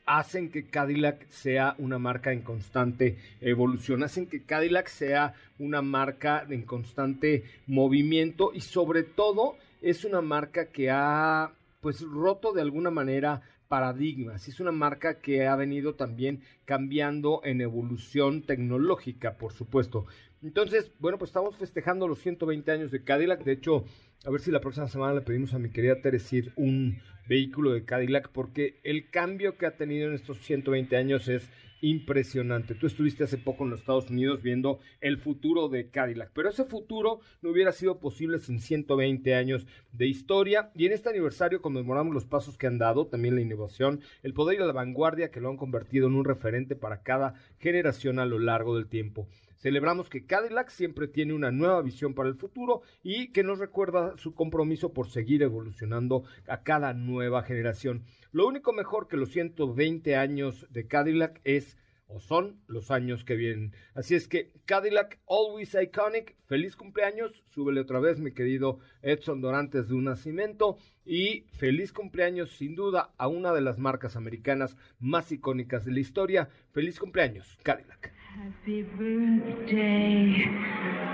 [0.07, 6.45] hacen que Cadillac sea una marca en constante evolución, hacen que Cadillac sea una marca
[6.49, 12.91] en constante movimiento y sobre todo es una marca que ha pues roto de alguna
[12.91, 13.43] manera
[13.75, 20.07] paradigmas, es una marca que ha venido también cambiando en evolución tecnológica, por supuesto.
[20.45, 23.85] Entonces, bueno, pues estamos festejando los 120 años de Cadillac, de hecho,
[24.25, 27.85] a ver si la próxima semana le pedimos a mi querida Teresir un vehículo de
[27.85, 32.75] Cadillac, porque el cambio que ha tenido en estos 120 años es impresionante.
[32.75, 36.65] Tú estuviste hace poco en los Estados Unidos viendo el futuro de Cadillac, pero ese
[36.65, 42.15] futuro no hubiera sido posible sin 120 años de historia y en este aniversario conmemoramos
[42.15, 45.51] los pasos que han dado, también la innovación, el poder y la vanguardia que lo
[45.51, 49.29] han convertido en un referente para cada generación a lo largo del tiempo.
[49.65, 54.15] Celebramos que Cadillac siempre tiene una nueva visión para el futuro y que nos recuerda
[54.19, 58.05] su compromiso por seguir evolucionando a cada nueva generación.
[58.31, 63.37] Lo único mejor que los 120 años de Cadillac es o son los años que
[63.37, 63.73] vienen.
[63.95, 69.89] Así es que Cadillac Always Iconic, feliz cumpleaños, súbele otra vez mi querido Edson Dorantes
[69.89, 75.33] de un nacimiento y feliz cumpleaños sin duda a una de las marcas americanas más
[75.33, 76.51] icónicas de la historia.
[76.73, 78.13] Feliz cumpleaños, Cadillac.
[78.35, 80.45] Happy birthday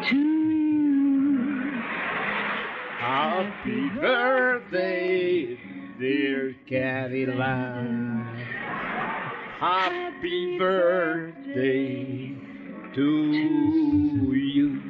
[0.09, 1.71] to you.
[2.99, 5.59] Happy birthday,
[5.99, 7.87] dear Cadillac.
[9.61, 12.35] Happy birthday
[12.95, 13.33] to
[14.33, 14.81] you.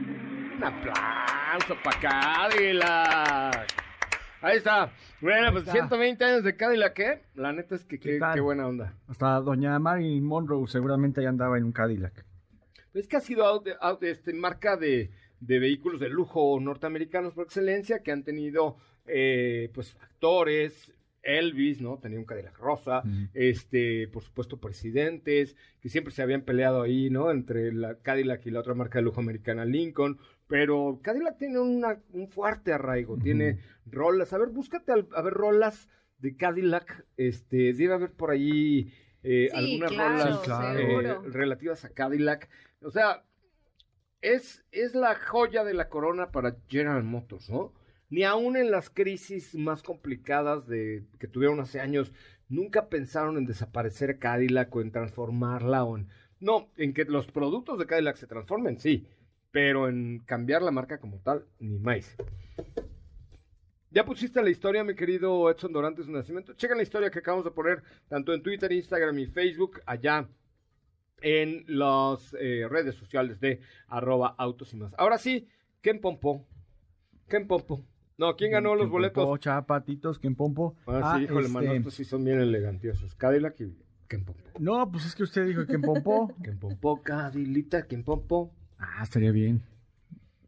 [0.54, 3.79] Un aplauso para Cadillac.
[4.42, 4.92] Ahí está.
[5.20, 5.72] Bueno, pues está.
[5.72, 7.22] 120 años de Cadillac, ¿eh?
[7.35, 8.94] La neta es que ¿Qué qué, qué buena onda.
[9.09, 12.24] Hasta doña Marilyn Monroe seguramente ya andaba en un Cadillac.
[12.94, 17.44] Es que ha sido out- out- este, marca de, de vehículos de lujo norteamericanos por
[17.44, 18.76] excelencia que han tenido
[19.07, 21.98] eh, pues actores, Elvis, ¿no?
[21.98, 23.03] Tenía un Cadillac rosa,
[23.35, 27.31] este, por supuesto presidentes, que siempre se habían peleado ahí, ¿no?
[27.31, 30.18] Entre la Cadillac y la otra marca de lujo americana, Lincoln.
[30.50, 34.32] Pero Cadillac tiene una- un fuerte arraigo, tiene rolas.
[34.32, 39.48] A ver, búscate al- a ver rolas de Cadillac, este, debe haber por ahí eh,
[39.50, 40.80] Sí, algunas claro, rolas Sí, claro.
[40.80, 42.48] eh, relativas a Cadillac.
[42.82, 43.22] O sea,
[44.22, 47.72] es, es la joya de la corona para General Motors, ¿no?
[48.08, 52.12] Ni aún en las crisis más complicadas de, que tuvieron hace años,
[52.48, 56.08] nunca pensaron en desaparecer Cadillac o en transformarla o en...
[56.40, 59.06] No, en que los productos de Cadillac se transformen, sí,
[59.50, 62.16] pero en cambiar la marca como tal, ni más.
[63.90, 66.54] Ya pusiste la historia, mi querido Edson Dorantes de Nacimiento.
[66.54, 70.28] Chequen la historia que acabamos de poner tanto en Twitter, Instagram y Facebook, allá
[71.22, 74.94] en las eh, redes sociales de arroba autos y más.
[74.96, 75.48] Ahora sí,
[75.80, 76.46] ¿quién pompó?
[77.26, 77.84] ¿Quién pompó?
[78.16, 79.24] No, ¿quién ganó los ¿Quién boletos?
[79.24, 80.76] Pompo, chapatitos, ¿quién pompo?
[80.86, 83.14] Ah, sí, híjole, este, mano, estos sí son bien elegantiosos.
[83.14, 84.44] Cadillac y ¿quién pompó?
[84.58, 86.32] No, pues es que usted dijo quién pompo.
[86.44, 87.02] ¿Quién pompó?
[87.02, 88.52] Cadilita, ¿quién pompó?
[88.80, 89.62] Ah, estaría bien.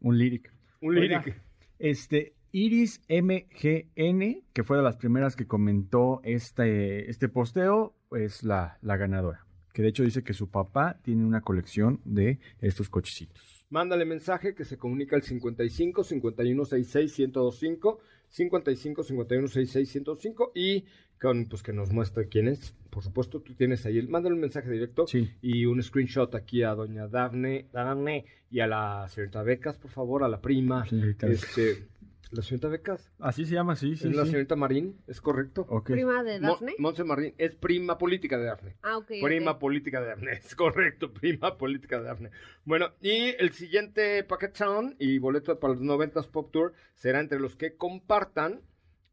[0.01, 0.53] Un lyric.
[0.81, 1.41] Un Oiga, lyric.
[1.79, 8.79] Este, Iris MGN, que fue de las primeras que comentó este, este posteo, es la,
[8.83, 9.47] la ganadora.
[9.73, 13.67] Que de hecho dice que su papá tiene una colección de estos cochecitos.
[13.71, 18.01] Mándale mensaje que se comunica al 55 51 66 1025
[18.33, 20.85] 55 51 66 1025 y
[21.21, 22.75] con, pues que nos muestre quién es.
[22.91, 25.31] Por supuesto, tú tienes ahí el, mándale un mensaje directo Sí.
[25.41, 30.25] y un screenshot aquí a doña Dafne, Dafne y a la señorita Becas, por favor,
[30.25, 30.85] a la prima.
[30.87, 31.87] Señorita este,
[32.33, 34.09] la señorita Becas, Así se llama, sí, sí.
[34.09, 34.31] es la sí.
[34.31, 35.67] señorita Marín, ¿es correcto?
[35.85, 36.75] Prima de Mo- Dafne.
[36.79, 38.77] Monse Marín es prima política de Dafne.
[38.83, 39.13] ah, ok.
[39.23, 42.31] Prima política de Dafne, es correcto, prima política de Dafne.
[42.65, 47.55] Bueno, y el siguiente paquetón y boleto para los 90s Pop Tour será entre los
[47.57, 48.63] que compartan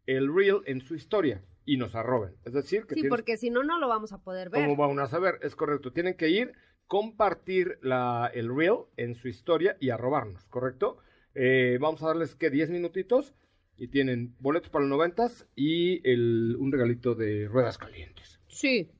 [0.06, 2.36] el reel en su historia y nos arroben.
[2.46, 4.66] Es decir, que Sí, tienes- porque si no, no lo vamos a poder ver.
[4.66, 5.40] ¿Cómo van a saber?
[5.44, 5.92] Es correcto.
[5.92, 6.54] Tienen que ir,
[6.88, 10.98] compartir la, el reel en su historia y arrobarnos, ¿correcto?
[11.36, 13.34] Eh, vamos a darles que 10 minutitos
[13.78, 18.40] y tienen boletos para los noventas y el, un regalito de ruedas calientes.
[18.48, 18.92] Sí.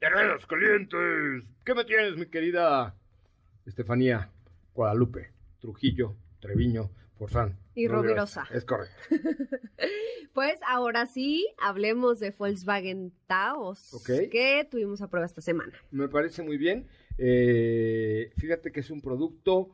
[0.00, 1.44] ¡De ruedas calientes!
[1.64, 2.94] ¿Qué me tienes, mi querida
[3.66, 4.30] Estefanía
[4.74, 7.58] Guadalupe, Trujillo, Treviño, Forzán?
[7.74, 8.46] Y Rovirosa.
[8.52, 8.94] Es correcto.
[10.34, 15.72] Pues ahora sí, hablemos de Volkswagen Taos, que tuvimos a prueba esta semana.
[15.92, 16.88] Me parece muy bien.
[17.18, 19.70] Eh, fíjate que es un producto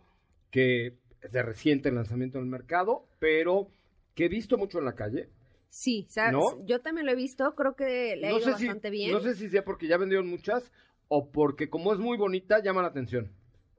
[0.51, 0.99] que
[1.31, 3.71] de reciente lanzamiento en el mercado, pero
[4.15, 5.29] que he visto mucho en la calle.
[5.69, 6.33] Sí, ¿sabes?
[6.33, 6.65] ¿No?
[6.67, 9.13] yo también lo he visto, creo que le ha ido bastante si, bien.
[9.13, 10.73] No sé si sea porque ya vendieron muchas
[11.09, 13.33] o porque como es muy bonita llama la atención.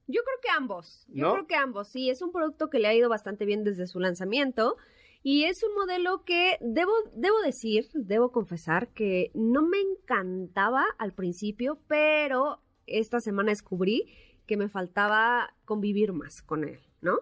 [0.07, 1.05] Yo creo que ambos.
[1.09, 1.33] Yo ¿No?
[1.33, 1.87] creo que ambos.
[1.87, 4.77] Sí, es un producto que le ha ido bastante bien desde su lanzamiento.
[5.23, 11.13] Y es un modelo que debo, debo decir, debo confesar que no me encantaba al
[11.13, 14.07] principio, pero esta semana descubrí
[14.47, 17.19] que me faltaba convivir más con él, ¿no?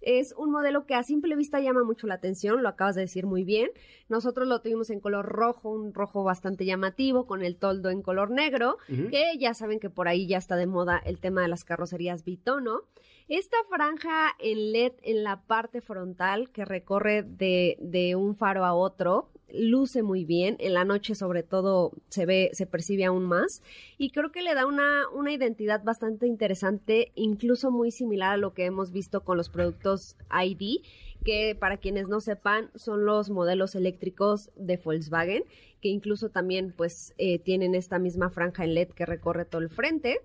[0.00, 3.26] Es un modelo que a simple vista llama mucho la atención, lo acabas de decir
[3.26, 3.70] muy bien.
[4.08, 8.30] Nosotros lo tuvimos en color rojo, un rojo bastante llamativo, con el toldo en color
[8.30, 8.78] negro
[9.10, 12.24] que ya saben que por ahí ya está de moda el tema de las carrocerías
[12.24, 12.82] bitono.
[13.28, 18.74] Esta franja en LED en la parte frontal que recorre de, de un faro a
[18.74, 23.62] otro luce muy bien, en la noche sobre todo se ve, se percibe aún más
[23.98, 28.54] y creo que le da una, una identidad bastante interesante, incluso muy similar a lo
[28.54, 30.82] que hemos visto con los productos ID,
[31.24, 35.44] que para quienes no sepan son los modelos eléctricos de Volkswagen,
[35.80, 39.68] que incluso también pues eh, tienen esta misma franja en LED que recorre todo el
[39.70, 40.20] frente.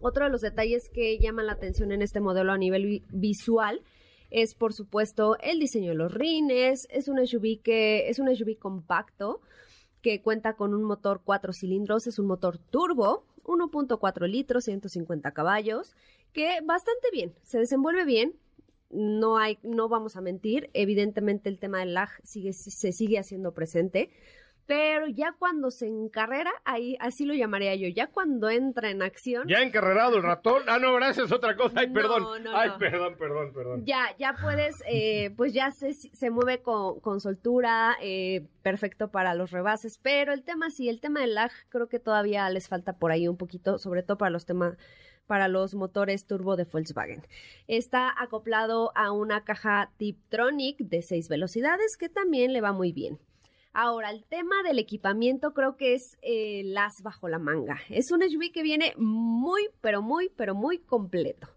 [0.00, 3.82] Otro de los detalles que llaman la atención en este modelo a nivel vi- visual
[4.32, 8.58] es por supuesto el diseño de los rines, es un SUV que es un SUV
[8.58, 9.42] compacto
[10.00, 15.94] que cuenta con un motor 4 cilindros, es un motor turbo, 1.4 litros, 150 caballos,
[16.32, 18.34] que bastante bien, se desenvuelve bien,
[18.90, 23.52] no hay, no vamos a mentir, evidentemente el tema del lag sigue, se sigue haciendo
[23.52, 24.10] presente,
[24.66, 29.48] pero ya cuando se encarrera, ahí así lo llamaría yo, ya cuando entra en acción,
[29.48, 30.62] ¿Ya encarrerado el ratón?
[30.68, 31.80] Ah, no, gracias, es otra cosa.
[31.80, 32.42] Ay, No, perdón.
[32.44, 32.78] no, Ay, no.
[32.78, 33.84] perdón, perdón, perdón.
[33.84, 39.34] ya, ya puedes, eh, pues ya se, se mueve con, con soltura, eh, perfecto para
[39.34, 42.92] los rebases, pero el tema sí, el tema del lag creo que todavía les falta
[42.94, 44.76] por ahí un poquito, sobre todo para los temas
[45.26, 47.22] para los motores turbo de Volkswagen.
[47.68, 53.18] Está acoplado a una caja Tiptronic de 6 velocidades que también le va muy bien.
[53.74, 57.80] Ahora, el tema del equipamiento creo que es eh, las bajo la manga.
[57.88, 61.48] Es un SUV que viene muy, pero muy, pero muy completo.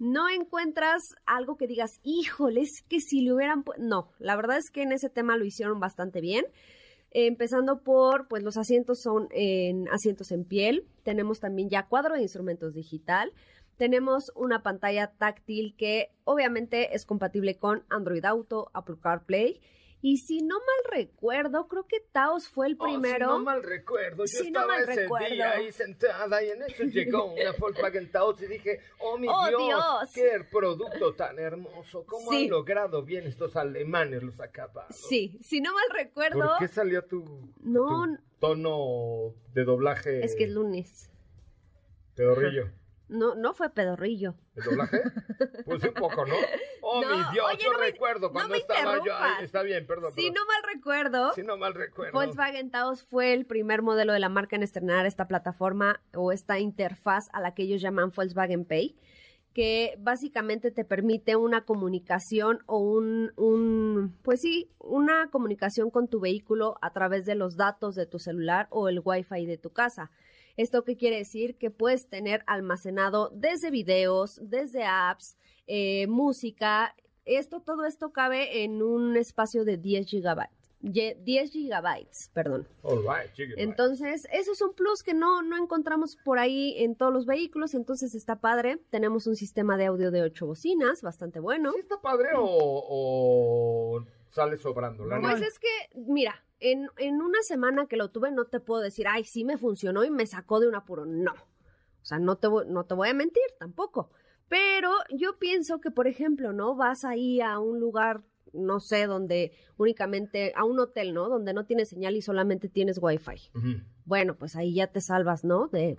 [0.00, 3.64] No encuentras algo que digas, híjole, es que si le hubieran...
[3.64, 3.76] pu-".
[3.78, 6.44] No, la verdad es que en ese tema lo hicieron bastante bien.
[7.12, 10.86] Eh, empezando por, pues los asientos son en asientos en piel.
[11.04, 13.32] Tenemos también ya cuadro de instrumentos digital.
[13.76, 19.60] Tenemos una pantalla táctil que obviamente es compatible con Android Auto, Apple CarPlay.
[20.02, 23.26] Y si no mal recuerdo, creo que Taos fue el Oh, primero.
[23.26, 25.28] si no mal recuerdo, yo Si no estaba mal ese recuerdo.
[25.34, 29.46] día ahí sentada y en eso llegó una Volkswagen Taos y dije, oh mi ¡Oh,
[29.48, 30.10] Dios, Dios!
[30.14, 32.44] qué producto tan hermoso, cómo Sí.
[32.44, 34.96] han logrado bien estos alemanes los acabados.
[34.96, 38.06] Sí, si no mal recuerdo, ¿Por qué salió tu, No.
[38.06, 41.10] tu tono de doblaje es que es lunes.
[42.14, 42.70] pedorrillo?
[43.10, 44.34] No, no fue pedorrillo.
[44.56, 45.00] ¿El doblaje?
[45.64, 46.34] Pues un poco, ¿no?
[46.82, 49.12] Oh, No, mi Dios, oye, yo no me- recuerdo no cuando me estaba yo.
[49.42, 50.12] Está bien, perdón.
[50.14, 50.34] Si perdón.
[50.34, 52.12] no mal recuerdo, Si no mal recuerdo.
[52.12, 56.58] Volkswagen Taos fue el primer modelo de la marca en estrenar esta plataforma o esta
[56.58, 58.96] interfaz a la que ellos llaman Volkswagen Pay,
[59.54, 66.20] que básicamente te permite una comunicación o un, un, pues sí, una comunicación con tu
[66.20, 70.10] vehículo a través de los datos de tu celular o el Wi-Fi de tu casa.
[70.60, 71.56] ¿Esto qué quiere decir?
[71.56, 76.94] Que puedes tener almacenado desde videos, desde apps, eh, música.
[77.24, 80.56] Esto, todo esto cabe en un espacio de 10 gigabytes.
[80.82, 82.66] Ye- 10 gigabytes, perdón.
[82.82, 83.30] All right.
[83.58, 87.74] Entonces, eso es un plus que no, no encontramos por ahí en todos los vehículos,
[87.74, 88.78] entonces está padre.
[88.90, 91.72] Tenemos un sistema de audio de 8 bocinas, bastante bueno.
[91.72, 95.04] ¿Sí está padre o, o sale sobrando?
[95.06, 98.80] La Pues es que, mira, en, en una semana que lo tuve no te puedo
[98.82, 101.04] decir, ay, sí me funcionó y me sacó de un apuro.
[101.06, 101.32] No.
[101.32, 104.10] O sea, no te, voy- no te voy a mentir tampoco.
[104.48, 106.74] Pero yo pienso que, por ejemplo, ¿no?
[106.74, 111.28] Vas ahí a un lugar, no sé, donde únicamente, a un hotel, ¿no?
[111.28, 113.50] Donde no tienes señal y solamente tienes wifi.
[114.04, 115.68] Bueno, pues ahí ya te salvas, ¿no?
[115.68, 115.96] De,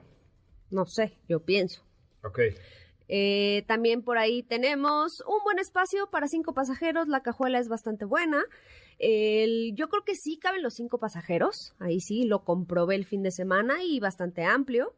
[0.69, 1.83] no sé, yo pienso.
[2.23, 2.39] Ok.
[3.13, 7.09] Eh, también por ahí tenemos un buen espacio para cinco pasajeros.
[7.09, 8.41] La cajuela es bastante buena.
[8.99, 11.75] El- yo creo que sí caben los cinco pasajeros.
[11.79, 14.93] Ahí sí, lo comprobé el fin de semana y bastante amplio.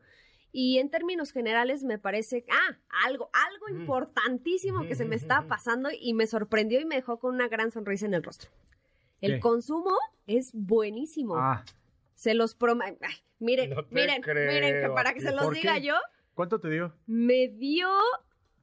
[0.51, 3.81] Y en términos generales me parece, ah, algo, algo Mm.
[3.81, 7.71] importantísimo que se me estaba pasando y me sorprendió y me dejó con una gran
[7.71, 8.51] sonrisa en el rostro.
[9.21, 9.39] El ¿Qué?
[9.39, 9.95] consumo
[10.27, 11.35] es buenísimo.
[11.37, 11.63] Ah,
[12.13, 12.99] Se los prometo.
[13.39, 15.87] Miren, No miren, miren, que para que se los ¿por diga qué?
[15.87, 15.95] yo,
[16.33, 16.93] ¿cuánto te dio?
[17.07, 17.89] me dio,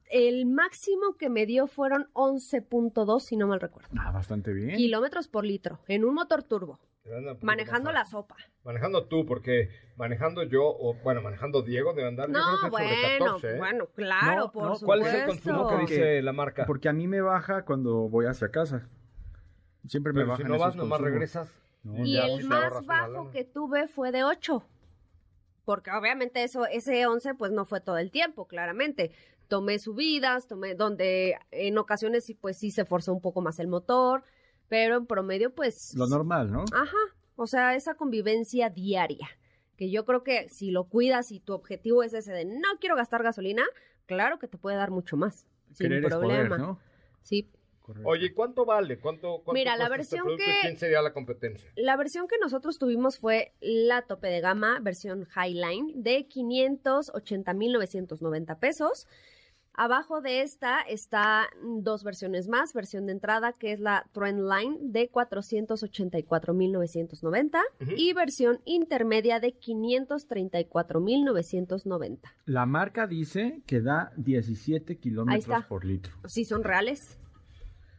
[0.09, 3.89] el máximo que me dio fueron 11.2, si no mal recuerdo.
[3.99, 4.75] Ah, bastante bien.
[4.77, 6.79] Kilómetros por litro, en un motor turbo,
[7.41, 8.35] manejando la sopa.
[8.63, 12.77] Manejando tú, porque manejando yo, o bueno, manejando Diego, debe andar yo No, creo que
[12.77, 12.85] sobre
[13.17, 13.57] bueno, 14, ¿eh?
[13.57, 14.85] bueno, claro, No, por no, supuesto.
[14.85, 16.65] ¿Cuál es el consumo que Porque- dice la marca?
[16.65, 18.87] Porque a mí me baja cuando voy hacia casa.
[19.87, 21.11] Siempre me Pero bajan si no vas, esos nomás consumos.
[21.11, 21.57] regresas.
[21.83, 24.63] No, Y ya, el pues, más bajo que tuve fue de 8.
[25.65, 29.11] Porque obviamente eso, ese 11 pues no fue todo el tiempo, claramente.
[29.47, 33.67] Tomé subidas, tomé donde en ocasiones sí pues sí se forzó un poco más el
[33.67, 34.23] motor,
[34.69, 36.63] pero en promedio pues Lo normal, ¿no?
[36.73, 36.97] Ajá,
[37.35, 39.27] o sea, esa convivencia diaria,
[39.75, 42.95] que yo creo que si lo cuidas y tu objetivo es ese de no quiero
[42.95, 43.63] gastar gasolina,
[44.05, 46.55] claro que te puede dar mucho más, sin Querer es problema.
[46.55, 46.79] poder, ¿no?
[47.23, 47.49] Sí,
[47.81, 48.07] Correcto.
[48.09, 48.99] Oye, ¿y ¿cuánto vale?
[48.99, 51.71] ¿Cuánto, cuánto Mira, la cuesta este versión que- ¿Quién sería la competencia?
[51.75, 59.07] la versión que nosotros tuvimos fue la tope de gama, versión Highline, de 580.990 pesos.
[59.73, 65.09] Abajo de esta está dos versiones más, versión de entrada que es la Trendline de
[65.09, 67.61] 484.990
[67.95, 72.19] y versión intermedia de 534.990.
[72.45, 76.13] La marca dice que da 17 Ahí kilómetros por litro.
[76.25, 77.17] Sí, son reales.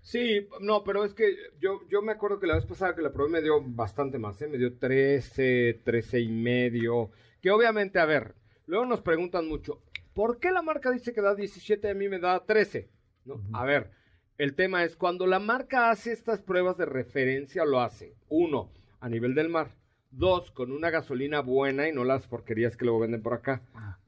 [0.03, 3.13] Sí, no, pero es que yo, yo me acuerdo que la vez pasada que la
[3.13, 4.49] probé me dio bastante más, ¿eh?
[4.49, 7.11] Me dio 13, 13 y medio.
[7.41, 8.35] Que obviamente, a ver,
[8.67, 9.81] luego nos preguntan mucho,
[10.13, 12.91] ¿por qué la marca dice que da 17 y a mí me da 13?
[13.25, 13.41] ¿No?
[13.53, 13.93] A ver,
[14.39, 19.09] el tema es cuando la marca hace estas pruebas de referencia, lo hace, uno, a
[19.09, 19.77] nivel del mar,
[20.11, 23.63] dos, con una gasolina buena y no las porquerías que luego venden por acá,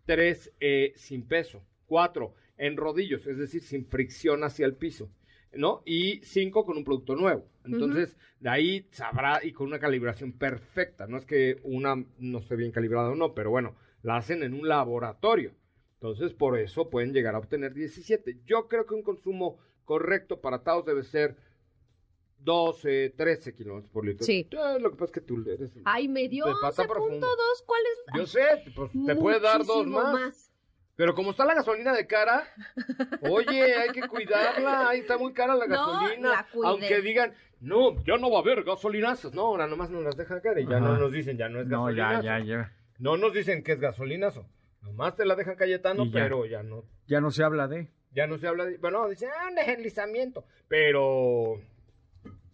[0.06, 5.08] tres, eh, sin peso, cuatro, en rodillos, es decir, sin fricción hacia el piso.
[5.56, 5.82] ¿No?
[5.84, 7.46] Y cinco con un producto nuevo.
[7.64, 11.06] Entonces, de ahí sabrá y con una calibración perfecta.
[11.06, 14.54] No es que una no esté bien calibrada o no, pero bueno, la hacen en
[14.54, 15.52] un laboratorio.
[15.94, 18.40] Entonces, por eso pueden llegar a obtener 17.
[18.44, 21.36] Yo creo que un consumo correcto para Taos debe ser
[22.38, 24.24] 12, 13 kilómetros por litro.
[24.26, 24.46] Sí.
[24.50, 25.70] Eh, lo que pasa es que tú eres...
[25.84, 26.88] Ay, me dio De pata 11.2.
[26.88, 27.26] profunda.
[27.64, 28.18] ¿Cuál es?
[28.18, 28.42] Yo sé,
[28.76, 30.53] pues, te puede dar dos Muchísimo más.
[30.96, 32.44] Pero como está la gasolina de cara,
[33.22, 36.28] oye, hay que cuidarla, ahí está muy cara la No, gasolina.
[36.30, 39.34] la aunque digan, no, ya no va a haber gasolinazos.
[39.34, 40.86] No, ahora nomás nos las dejan caer y ya Ajá.
[40.86, 42.44] no nos dicen, ya no es No, ya, gasolinazo.
[42.46, 42.72] ya, ya.
[42.98, 44.46] No nos dicen que es gasolinazo.
[44.82, 46.12] Nomás te la dejan Cayetano, ya.
[46.12, 47.88] pero ya no, Ya no se habla de.
[48.12, 50.44] ya no se habla de, bueno, dicen, ah, un deslizamiento.
[50.68, 51.54] Pero,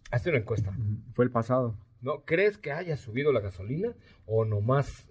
[0.09, 0.71] hazte una encuesta.
[1.13, 1.75] Fue el pasado.
[2.01, 2.23] ¿No?
[2.25, 3.93] ¿Crees que haya subido la gasolina
[4.25, 5.07] o nomás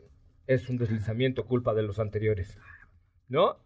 [0.48, 2.58] es un deslizamiento culpa de los anteriores?
[3.30, 3.56] ¿No?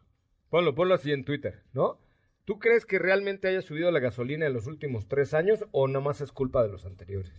[0.51, 1.99] Ponlo, ponlo así en Twitter, ¿no?
[2.45, 6.21] ¿Tú crees que realmente haya subido la gasolina en los últimos tres años o nomás
[6.21, 7.33] es culpa de los anteriores?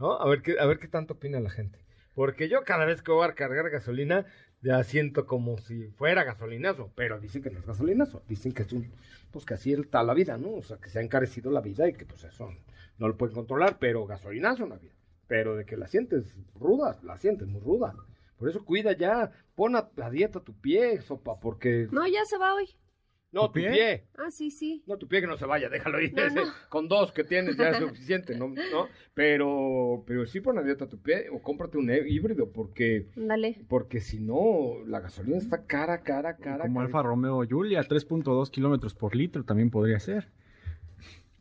[0.00, 0.20] ¿No?
[0.20, 1.78] A ver qué, a ver qué tanto opina la gente.
[2.14, 4.26] Porque yo cada vez que voy a cargar gasolina
[4.62, 8.72] ya siento como si fuera gasolinazo, pero dicen que no es gasolinazo, dicen que es
[8.72, 8.90] un,
[9.30, 10.54] pues que así está la vida, ¿no?
[10.54, 12.52] O sea, que se ha encarecido la vida y que pues eso
[12.98, 14.92] no lo pueden controlar, pero gasolinazo no había.
[15.28, 17.94] Pero de que la sientes ruda, la sientes muy ruda.
[18.38, 21.88] Por eso cuida ya, pon a, a dieta tu pie, sopa, porque...
[21.92, 22.68] No, ya se va hoy.
[23.30, 23.70] No, ¿Tu pie?
[23.70, 24.04] pie.
[24.18, 24.82] Ah, sí, sí.
[24.86, 25.98] No, tu pie que no se vaya, déjalo.
[26.00, 26.42] No, no.
[26.68, 28.48] Con dos que tienes ya es suficiente, ¿no?
[28.48, 28.88] ¿No?
[29.14, 33.64] Pero, pero sí pon a dieta tu pie o cómprate un hí- híbrido porque, Dale.
[33.68, 36.64] porque si no, la gasolina está cara, cara, cara.
[36.64, 36.86] Como cara.
[36.86, 40.28] Alfa Romeo Giulia, 3.2 kilómetros por litro también podría ser.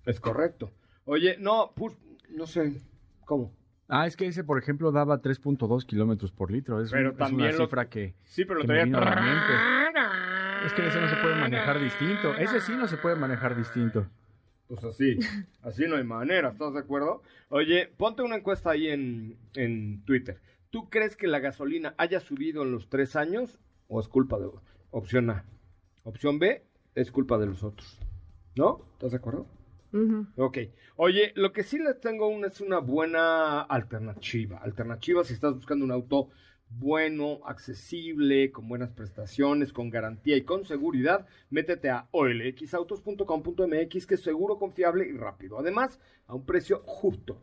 [0.05, 0.71] Es correcto.
[1.03, 1.93] Oye, no, pues,
[2.29, 2.71] no sé,
[3.25, 3.51] ¿cómo?
[3.93, 6.81] Ah, es que ese, por ejemplo, daba 3.2 kilómetros por litro.
[6.81, 6.99] Es, un-
[7.33, 8.97] una lo- cifra que, Sí, pero que lo traía...
[8.97, 10.65] a.
[10.65, 12.33] Es que ese no se puede manejar distinto.
[12.35, 14.07] Ese sí no se puede manejar distinto.
[14.67, 15.17] Pues así,
[15.63, 17.21] así no hay manera, ¿estás de acuerdo?
[17.49, 20.39] Oye, ponte una encuesta ahí en, en Twitter.
[20.69, 24.47] ¿Tú crees que la gasolina haya subido en los tres años o es culpa de
[24.91, 25.43] opción A?
[26.03, 26.63] Opción B
[26.95, 27.99] es culpa de los otros.
[28.55, 28.85] ¿No?
[28.93, 29.45] ¿Estás de acuerdo?
[29.93, 30.27] Ujú.
[30.37, 30.57] Ok.
[30.95, 34.57] Oye, lo que sí les tengo una, es una buena alternativa.
[34.59, 36.29] Alternativa si estás buscando un auto
[36.79, 44.21] bueno, accesible, con buenas prestaciones, con garantía y con seguridad, métete a olxautos.com.mx que es
[44.21, 45.59] seguro, confiable y rápido.
[45.59, 47.41] Además, a un precio justo.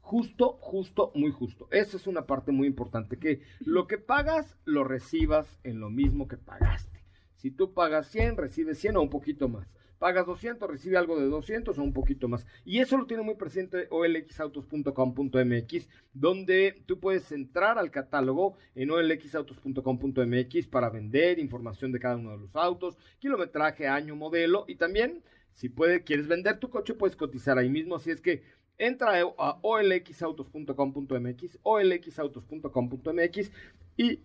[0.00, 1.66] Justo, justo, muy justo.
[1.70, 6.28] Esa es una parte muy importante, que lo que pagas lo recibas en lo mismo
[6.28, 7.02] que pagaste.
[7.34, 9.68] Si tú pagas 100, recibes 100 o un poquito más.
[9.98, 12.46] Pagas 200, recibe algo de 200 o un poquito más.
[12.64, 20.66] Y eso lo tiene muy presente olxautos.com.mx, donde tú puedes entrar al catálogo en olxautos.com.mx
[20.68, 25.22] para vender información de cada uno de los autos, kilometraje, año, modelo y también
[25.56, 25.70] si
[26.04, 27.96] quieres vender tu coche, puedes cotizar ahí mismo.
[27.96, 28.42] Así es que
[28.76, 33.50] entra a olxautos.com.mx, olxautos.com.mx
[33.96, 34.20] y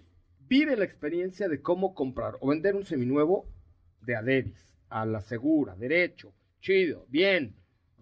[0.50, 3.48] vive la experiencia de cómo comprar o vender un seminuevo
[4.02, 7.56] de Adebis, a la segura, derecho, chido, bien,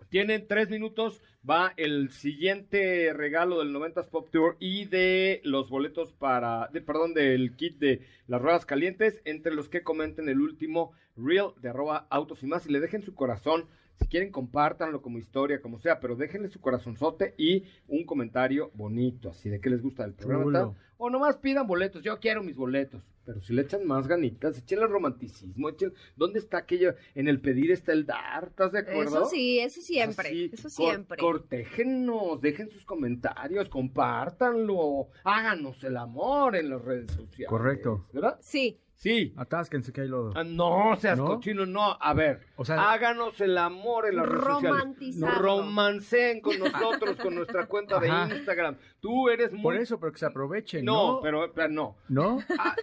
[0.09, 1.21] tienen tres minutos.
[1.47, 7.13] Va el siguiente regalo del 90s Pop Tour y de los boletos para, de, perdón,
[7.13, 12.07] del kit de las ruedas calientes, entre los que comenten el último reel de arroba
[12.09, 13.67] autos y más y le dejen su corazón.
[13.99, 19.29] Si quieren, compártanlo como historia, como sea, pero déjenle su corazonzote y un comentario bonito,
[19.29, 20.51] así de qué les gusta del programa.
[20.51, 20.75] Tal.
[20.97, 23.01] O nomás pidan boletos, yo quiero mis boletos.
[23.25, 25.91] Pero si le echan más ganitas, échenle romanticismo, echen...
[26.15, 26.93] ¿Dónde está aquello?
[27.15, 29.23] En el pedir está el dar, ¿estás de acuerdo?
[29.23, 31.17] Eso sí, eso siempre, Así, eso cor- siempre.
[31.17, 37.49] cortéjennos, dejen sus comentarios, compártanlo, háganos el amor en las redes sociales.
[37.49, 38.05] Correcto.
[38.13, 38.37] ¿Verdad?
[38.41, 39.33] Sí, Sí.
[39.37, 40.31] Atásquense que hay lodo.
[40.35, 41.25] Ah, no seas ¿No?
[41.25, 41.97] cochino, no.
[41.99, 45.37] A ver, O sea- háganos el amor en las redes sociales.
[45.37, 48.33] Romanceen con nosotros, con nuestra cuenta de Ajá.
[48.35, 48.77] Instagram.
[49.05, 49.61] Tú eres muy...
[49.61, 51.21] Por eso, pero que se aprovechen, No, ¿no?
[51.21, 51.95] pero, pero no.
[52.09, 52.39] ¿No?
[52.59, 52.75] Ah,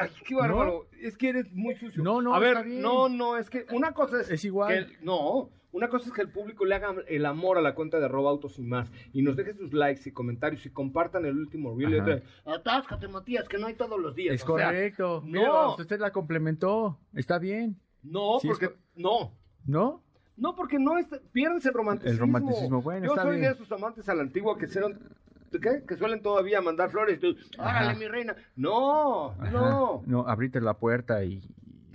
[0.00, 0.86] ay, qué bárbaro.
[1.00, 2.02] Es que eres muy sucio.
[2.02, 2.82] No, no, A ver, está bien.
[2.82, 4.30] no, no, es que una cosa es.
[4.30, 4.68] Es igual.
[4.68, 7.74] que el- no, una cosa es que el público le haga el amor a la
[7.74, 8.90] cuenta de arroba autos y más.
[9.12, 12.00] Y nos deje sus likes y comentarios y compartan el último reel.
[12.00, 12.20] Ajá.
[12.56, 14.34] Atáscate, Matías, que no hay todos los días.
[14.34, 15.22] Es O sea, correcto.
[15.26, 15.74] no.
[15.76, 16.98] Usted la complementó.
[17.14, 17.78] Está bien.
[18.02, 18.70] no, Sí, porque.
[18.94, 19.32] No.
[19.66, 20.02] ¿No?
[20.36, 22.12] No, porque no es, pierdes el romanticismo.
[22.12, 23.52] El romanticismo, bueno, Yo está soy de bien.
[23.52, 24.98] esos amantes a la antigua que hicieron,
[25.60, 25.82] ¿qué?
[25.86, 27.18] Que suelen todavía mandar flores.
[27.20, 27.98] Tú, Árale, Ajá.
[27.98, 28.36] mi reina.
[28.56, 29.50] No, Ajá.
[29.50, 30.02] no.
[30.06, 31.42] No, abrite la puerta y.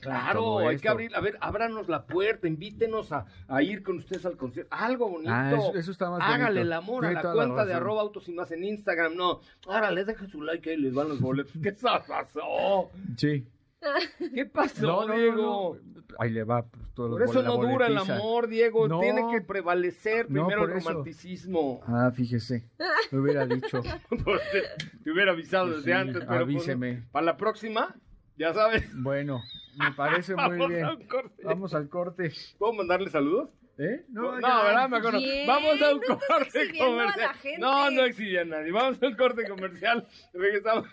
[0.01, 0.81] Claro, hay esto.
[0.81, 4.75] que abrir, a ver, ábranos la puerta, invítenos a, a ir con ustedes al concierto.
[4.75, 5.31] Algo bonito.
[5.31, 6.61] Ah, eso- eso está más Hágale bonito.
[6.61, 9.15] el amor a la cuenta de arroba autos y más en Instagram.
[9.15, 11.53] No, árale, deja su like ahí les van los boletos.
[11.61, 12.89] ¿Qué pasó?
[13.15, 13.45] Sí.
[14.35, 15.77] ¿Qué pasó, No, no, no, Diego?
[15.85, 16.01] no.
[16.19, 16.63] Ahí le va.
[16.63, 18.87] pues, todos Por eso no dura el amor, Diego.
[18.87, 18.99] No.
[18.99, 20.89] Tiene que prevalecer No, primero el eso.
[20.89, 21.81] romanticismo.
[21.87, 22.69] Ah, fíjese.
[23.11, 23.81] Me hubiera dicho.
[24.23, 24.63] Pues te,
[25.03, 27.03] te hubiera avisado Pues desde sí, antes, pero pues, avíseme.
[27.11, 27.95] para la próxima,
[28.37, 28.83] ya sabes.
[29.01, 29.41] Bueno,
[29.77, 31.07] me parece muy Vamos bien.
[31.07, 31.43] corte.
[31.43, 32.31] Vamos al corte.
[32.59, 33.49] ¿Puedo mandarle saludos?
[33.77, 34.05] ¿Eh?
[34.09, 34.63] No, ya.
[34.63, 34.89] ¿verdad?
[34.89, 35.17] Me acuerdo.
[35.17, 37.35] Bien, Vamos a un no corte exhibiendo a la comercial.
[37.35, 37.59] gente.
[37.59, 38.71] No, no exhibí a nadie.
[38.71, 40.07] Vamos a un corte comercial.
[40.33, 40.87] Regresamos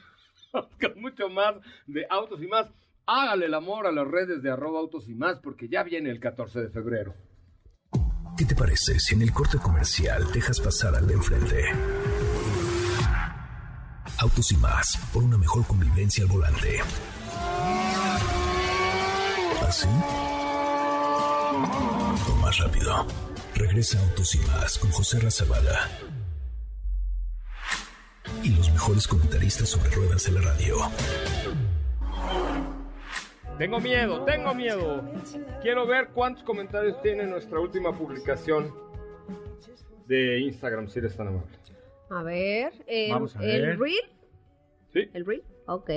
[0.81, 1.55] con mucho más
[1.87, 2.67] de autos y más.
[3.07, 6.21] Hágale el amor a las redes de arroba autos y más porque ya viene el
[6.21, 7.15] 14 de febrero.
[8.37, 11.65] ¿Qué te parece si en el corte comercial dejas pasar al de enfrente?
[14.21, 16.81] Autos y más, por una mejor convivencia al volante.
[19.67, 19.89] ¿Así?
[22.31, 23.07] O más rápido.
[23.55, 25.89] Regresa Autos y más con José Razabala.
[28.43, 30.76] Y los mejores comentaristas sobre ruedas de la radio.
[33.59, 35.03] Tengo miedo, tengo miedo.
[35.62, 38.72] Quiero ver cuántos comentarios tiene nuestra última publicación
[40.07, 41.51] de Instagram, si eres tan amable.
[42.11, 43.78] a ver, el, Vamos a el ver.
[43.78, 44.01] reel,
[44.93, 45.11] ¿Sí?
[45.12, 45.91] el reel, ok.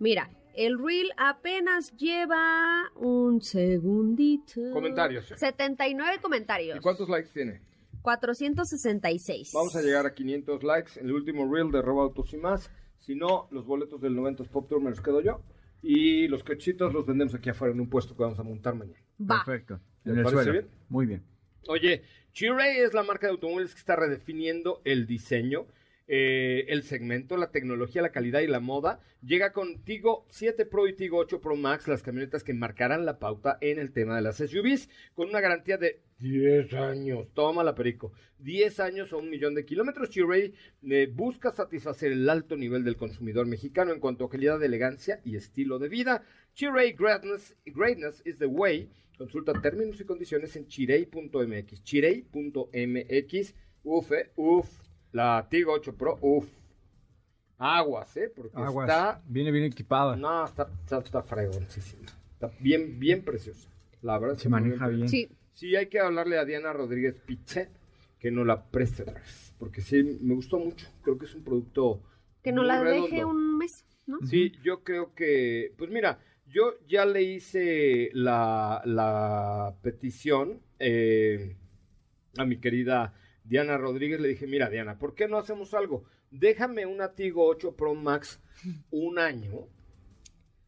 [0.00, 4.60] Mira, el reel apenas lleva un segundito.
[4.72, 5.32] Comentarios.
[5.36, 6.76] 79 comentarios.
[6.76, 7.62] ¿Y cuántos likes tiene?
[8.06, 9.50] 466.
[9.52, 12.70] Vamos a llegar a 500 likes en el último reel de Roba Autos y más.
[13.00, 15.42] Si no, los boletos del 90 Pop Tour me los quedo yo.
[15.82, 19.02] Y los cochitos los vendemos aquí afuera en un puesto que vamos a montar mañana.
[19.20, 19.42] Va.
[19.44, 19.80] Perfecto.
[20.04, 20.52] ¿Le En el parece suelo.
[20.52, 20.68] bien?
[20.88, 21.22] Muy bien.
[21.66, 22.02] Oye,
[22.32, 25.66] Chiray es la marca de automóviles que está redefiniendo el diseño,
[26.08, 29.00] eh, el segmento, la tecnología, la calidad y la moda.
[29.22, 33.18] Llega con Tigo 7 Pro y Tigo 8 Pro Max, las camionetas que marcarán la
[33.18, 37.26] pauta en el tema de las SUVs, con una garantía de 10 años.
[37.34, 38.12] Toma la perico.
[38.38, 40.10] 10 años o un millón de kilómetros.
[40.10, 40.54] Chiray
[40.84, 45.36] eh, busca satisfacer el alto nivel del consumidor mexicano en cuanto a calidad, elegancia y
[45.36, 46.22] estilo de vida.
[46.58, 48.88] Greatness, greatness is the way.
[49.18, 51.82] Consulta términos y condiciones en chirey.mx.
[51.82, 53.54] Chirey.mx.
[53.82, 54.85] Uf, eh, uf.
[55.16, 56.46] La Tigo 8 Pro, uf.
[57.56, 58.30] Aguas, ¿eh?
[58.36, 58.86] Porque Aguas.
[58.86, 59.22] está...
[59.26, 60.14] Viene bien equipada.
[60.14, 62.04] No, está, está, está fregoncísima.
[62.34, 63.70] Está bien, bien preciosa.
[64.02, 64.36] La verdad.
[64.36, 65.08] Se maneja bien.
[65.08, 67.70] Sí, Sí, hay que hablarle a Diana Rodríguez Piche
[68.18, 70.86] que no la preste otra vez, porque sí, me gustó mucho.
[71.02, 72.02] Creo que es un producto
[72.42, 73.06] que no muy la redondo.
[73.06, 74.18] deje un mes, ¿no?
[74.26, 81.56] Sí, yo creo que, pues mira, yo ya le hice la, la petición eh,
[82.36, 83.14] a mi querida
[83.46, 84.20] Diana Rodríguez.
[84.20, 86.04] Le dije, mira, Diana, ¿por qué no hacemos algo?
[86.30, 88.40] Déjame una Tigo 8 Pro Max
[88.90, 89.68] un año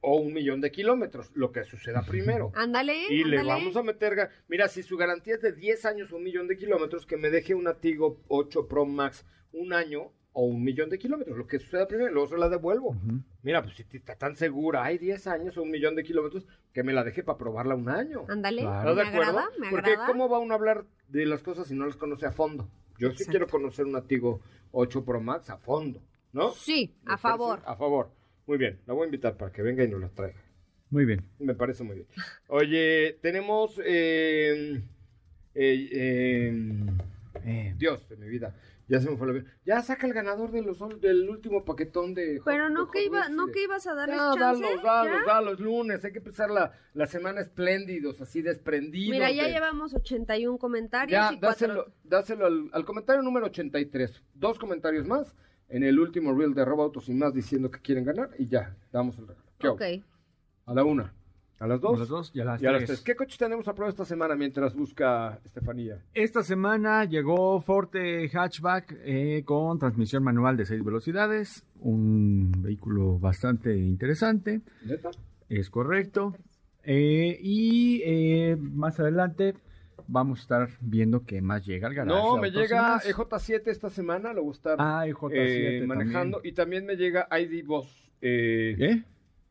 [0.01, 2.53] o un millón de kilómetros, lo que suceda primero.
[2.55, 6.17] Ándale, Y le vamos a meter, mira, si su garantía es de 10 años o
[6.17, 10.45] un millón de kilómetros, que me deje una Tigo 8 Pro Max un año o
[10.45, 12.95] un millón de kilómetros, lo que suceda primero, luego se la devuelvo.
[13.43, 16.85] Mira, pues si está tan segura, hay 10 años o un millón de kilómetros, que
[16.85, 18.25] me la deje para probarla un año.
[18.29, 18.91] Ándale, Claro.
[18.91, 19.31] ¿Estás de me acuerdo?
[19.41, 20.07] agrada, me Porque agrada.
[20.07, 22.71] ¿cómo va uno a hablar de las cosas si no las conoce a fondo?
[22.99, 26.01] Yo sí quiero conocer una Tigo 8 Pro Max a fondo,
[26.33, 26.53] ¿no?
[26.53, 27.61] Sí, ¿Me a favor.
[27.67, 28.11] A favor.
[28.47, 30.39] Muy bien, la voy a invitar para que venga y nos la traiga.
[30.91, 31.21] Muy bien.
[31.41, 32.07] Me parece muy bien.
[32.47, 33.81] Oye, tenemos.
[33.85, 34.81] eh,
[35.55, 36.53] eh, eh,
[37.45, 38.55] Eh, Dios de mi vida.
[38.89, 39.45] Ya se me fue la vida.
[39.67, 42.41] Ya saca el ganador de los, del último paquetón de.
[42.45, 44.41] Pero no de que iba, no que ibas a darles Ya, chance.
[44.63, 45.33] dalos, dalos, ¿Ya?
[45.33, 46.05] dalos, lunes.
[46.05, 49.11] Hay que empezar la, la semana espléndidos, así desprendidos.
[49.13, 51.49] Mira, ya de- llevamos 81 comentarios Ya, y cuatro...
[51.49, 54.23] dáselo, dáselo al, al comentario número 83.
[54.35, 55.37] Dos comentarios más
[55.69, 58.75] en el último reel de Arroba Autos y más diciendo que quieren ganar y ya,
[58.91, 59.45] damos el regalo.
[59.75, 59.83] Ok.
[60.65, 61.15] A la una.
[61.61, 61.97] A las dos.
[61.97, 63.01] A las dos y a las Y a las tres.
[63.01, 65.99] ¿Qué coches tenemos a prueba esta semana mientras busca Estefanía?
[66.15, 73.77] Esta semana llegó Forte Hatchback eh, con transmisión manual de 6 velocidades, un vehículo bastante
[73.77, 75.11] interesante, ¿Neta?
[75.49, 76.35] es correcto.
[76.85, 79.55] Eh, y eh, más adelante
[80.07, 82.17] vamos a estar viendo qué más llega al garaje.
[82.17, 83.07] No, me llega Más.
[83.07, 85.87] EJ7 esta semana, lo voy a estar Ah, EJ7 eh, también.
[85.89, 86.41] manejando.
[86.45, 88.11] Y también me llega ID Boss.
[88.23, 89.03] Eh, ¿Eh?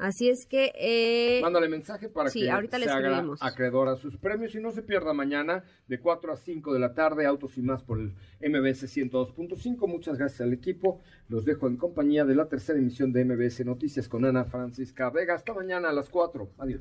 [0.00, 0.72] Así es que...
[0.74, 4.60] eh, Mándale mensaje para sí, que ahorita le se haga acreedora a sus premios y
[4.60, 8.00] no se pierda mañana de 4 a 5 de la tarde, Autos y más por
[8.00, 9.86] el MBS 102.5.
[9.86, 11.00] Muchas gracias al equipo.
[11.28, 15.34] Los dejo en compañía de la tercera emisión de MBS Noticias con Ana Francisca Vega.
[15.34, 16.50] Hasta mañana a las 4.
[16.58, 16.80] Adiós.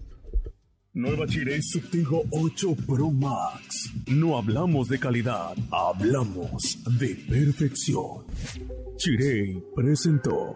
[0.93, 3.93] Nueva Chile Subtigo 8 Pro Max.
[4.07, 8.25] No hablamos de calidad, hablamos de perfección.
[8.97, 10.55] Chirey presentó.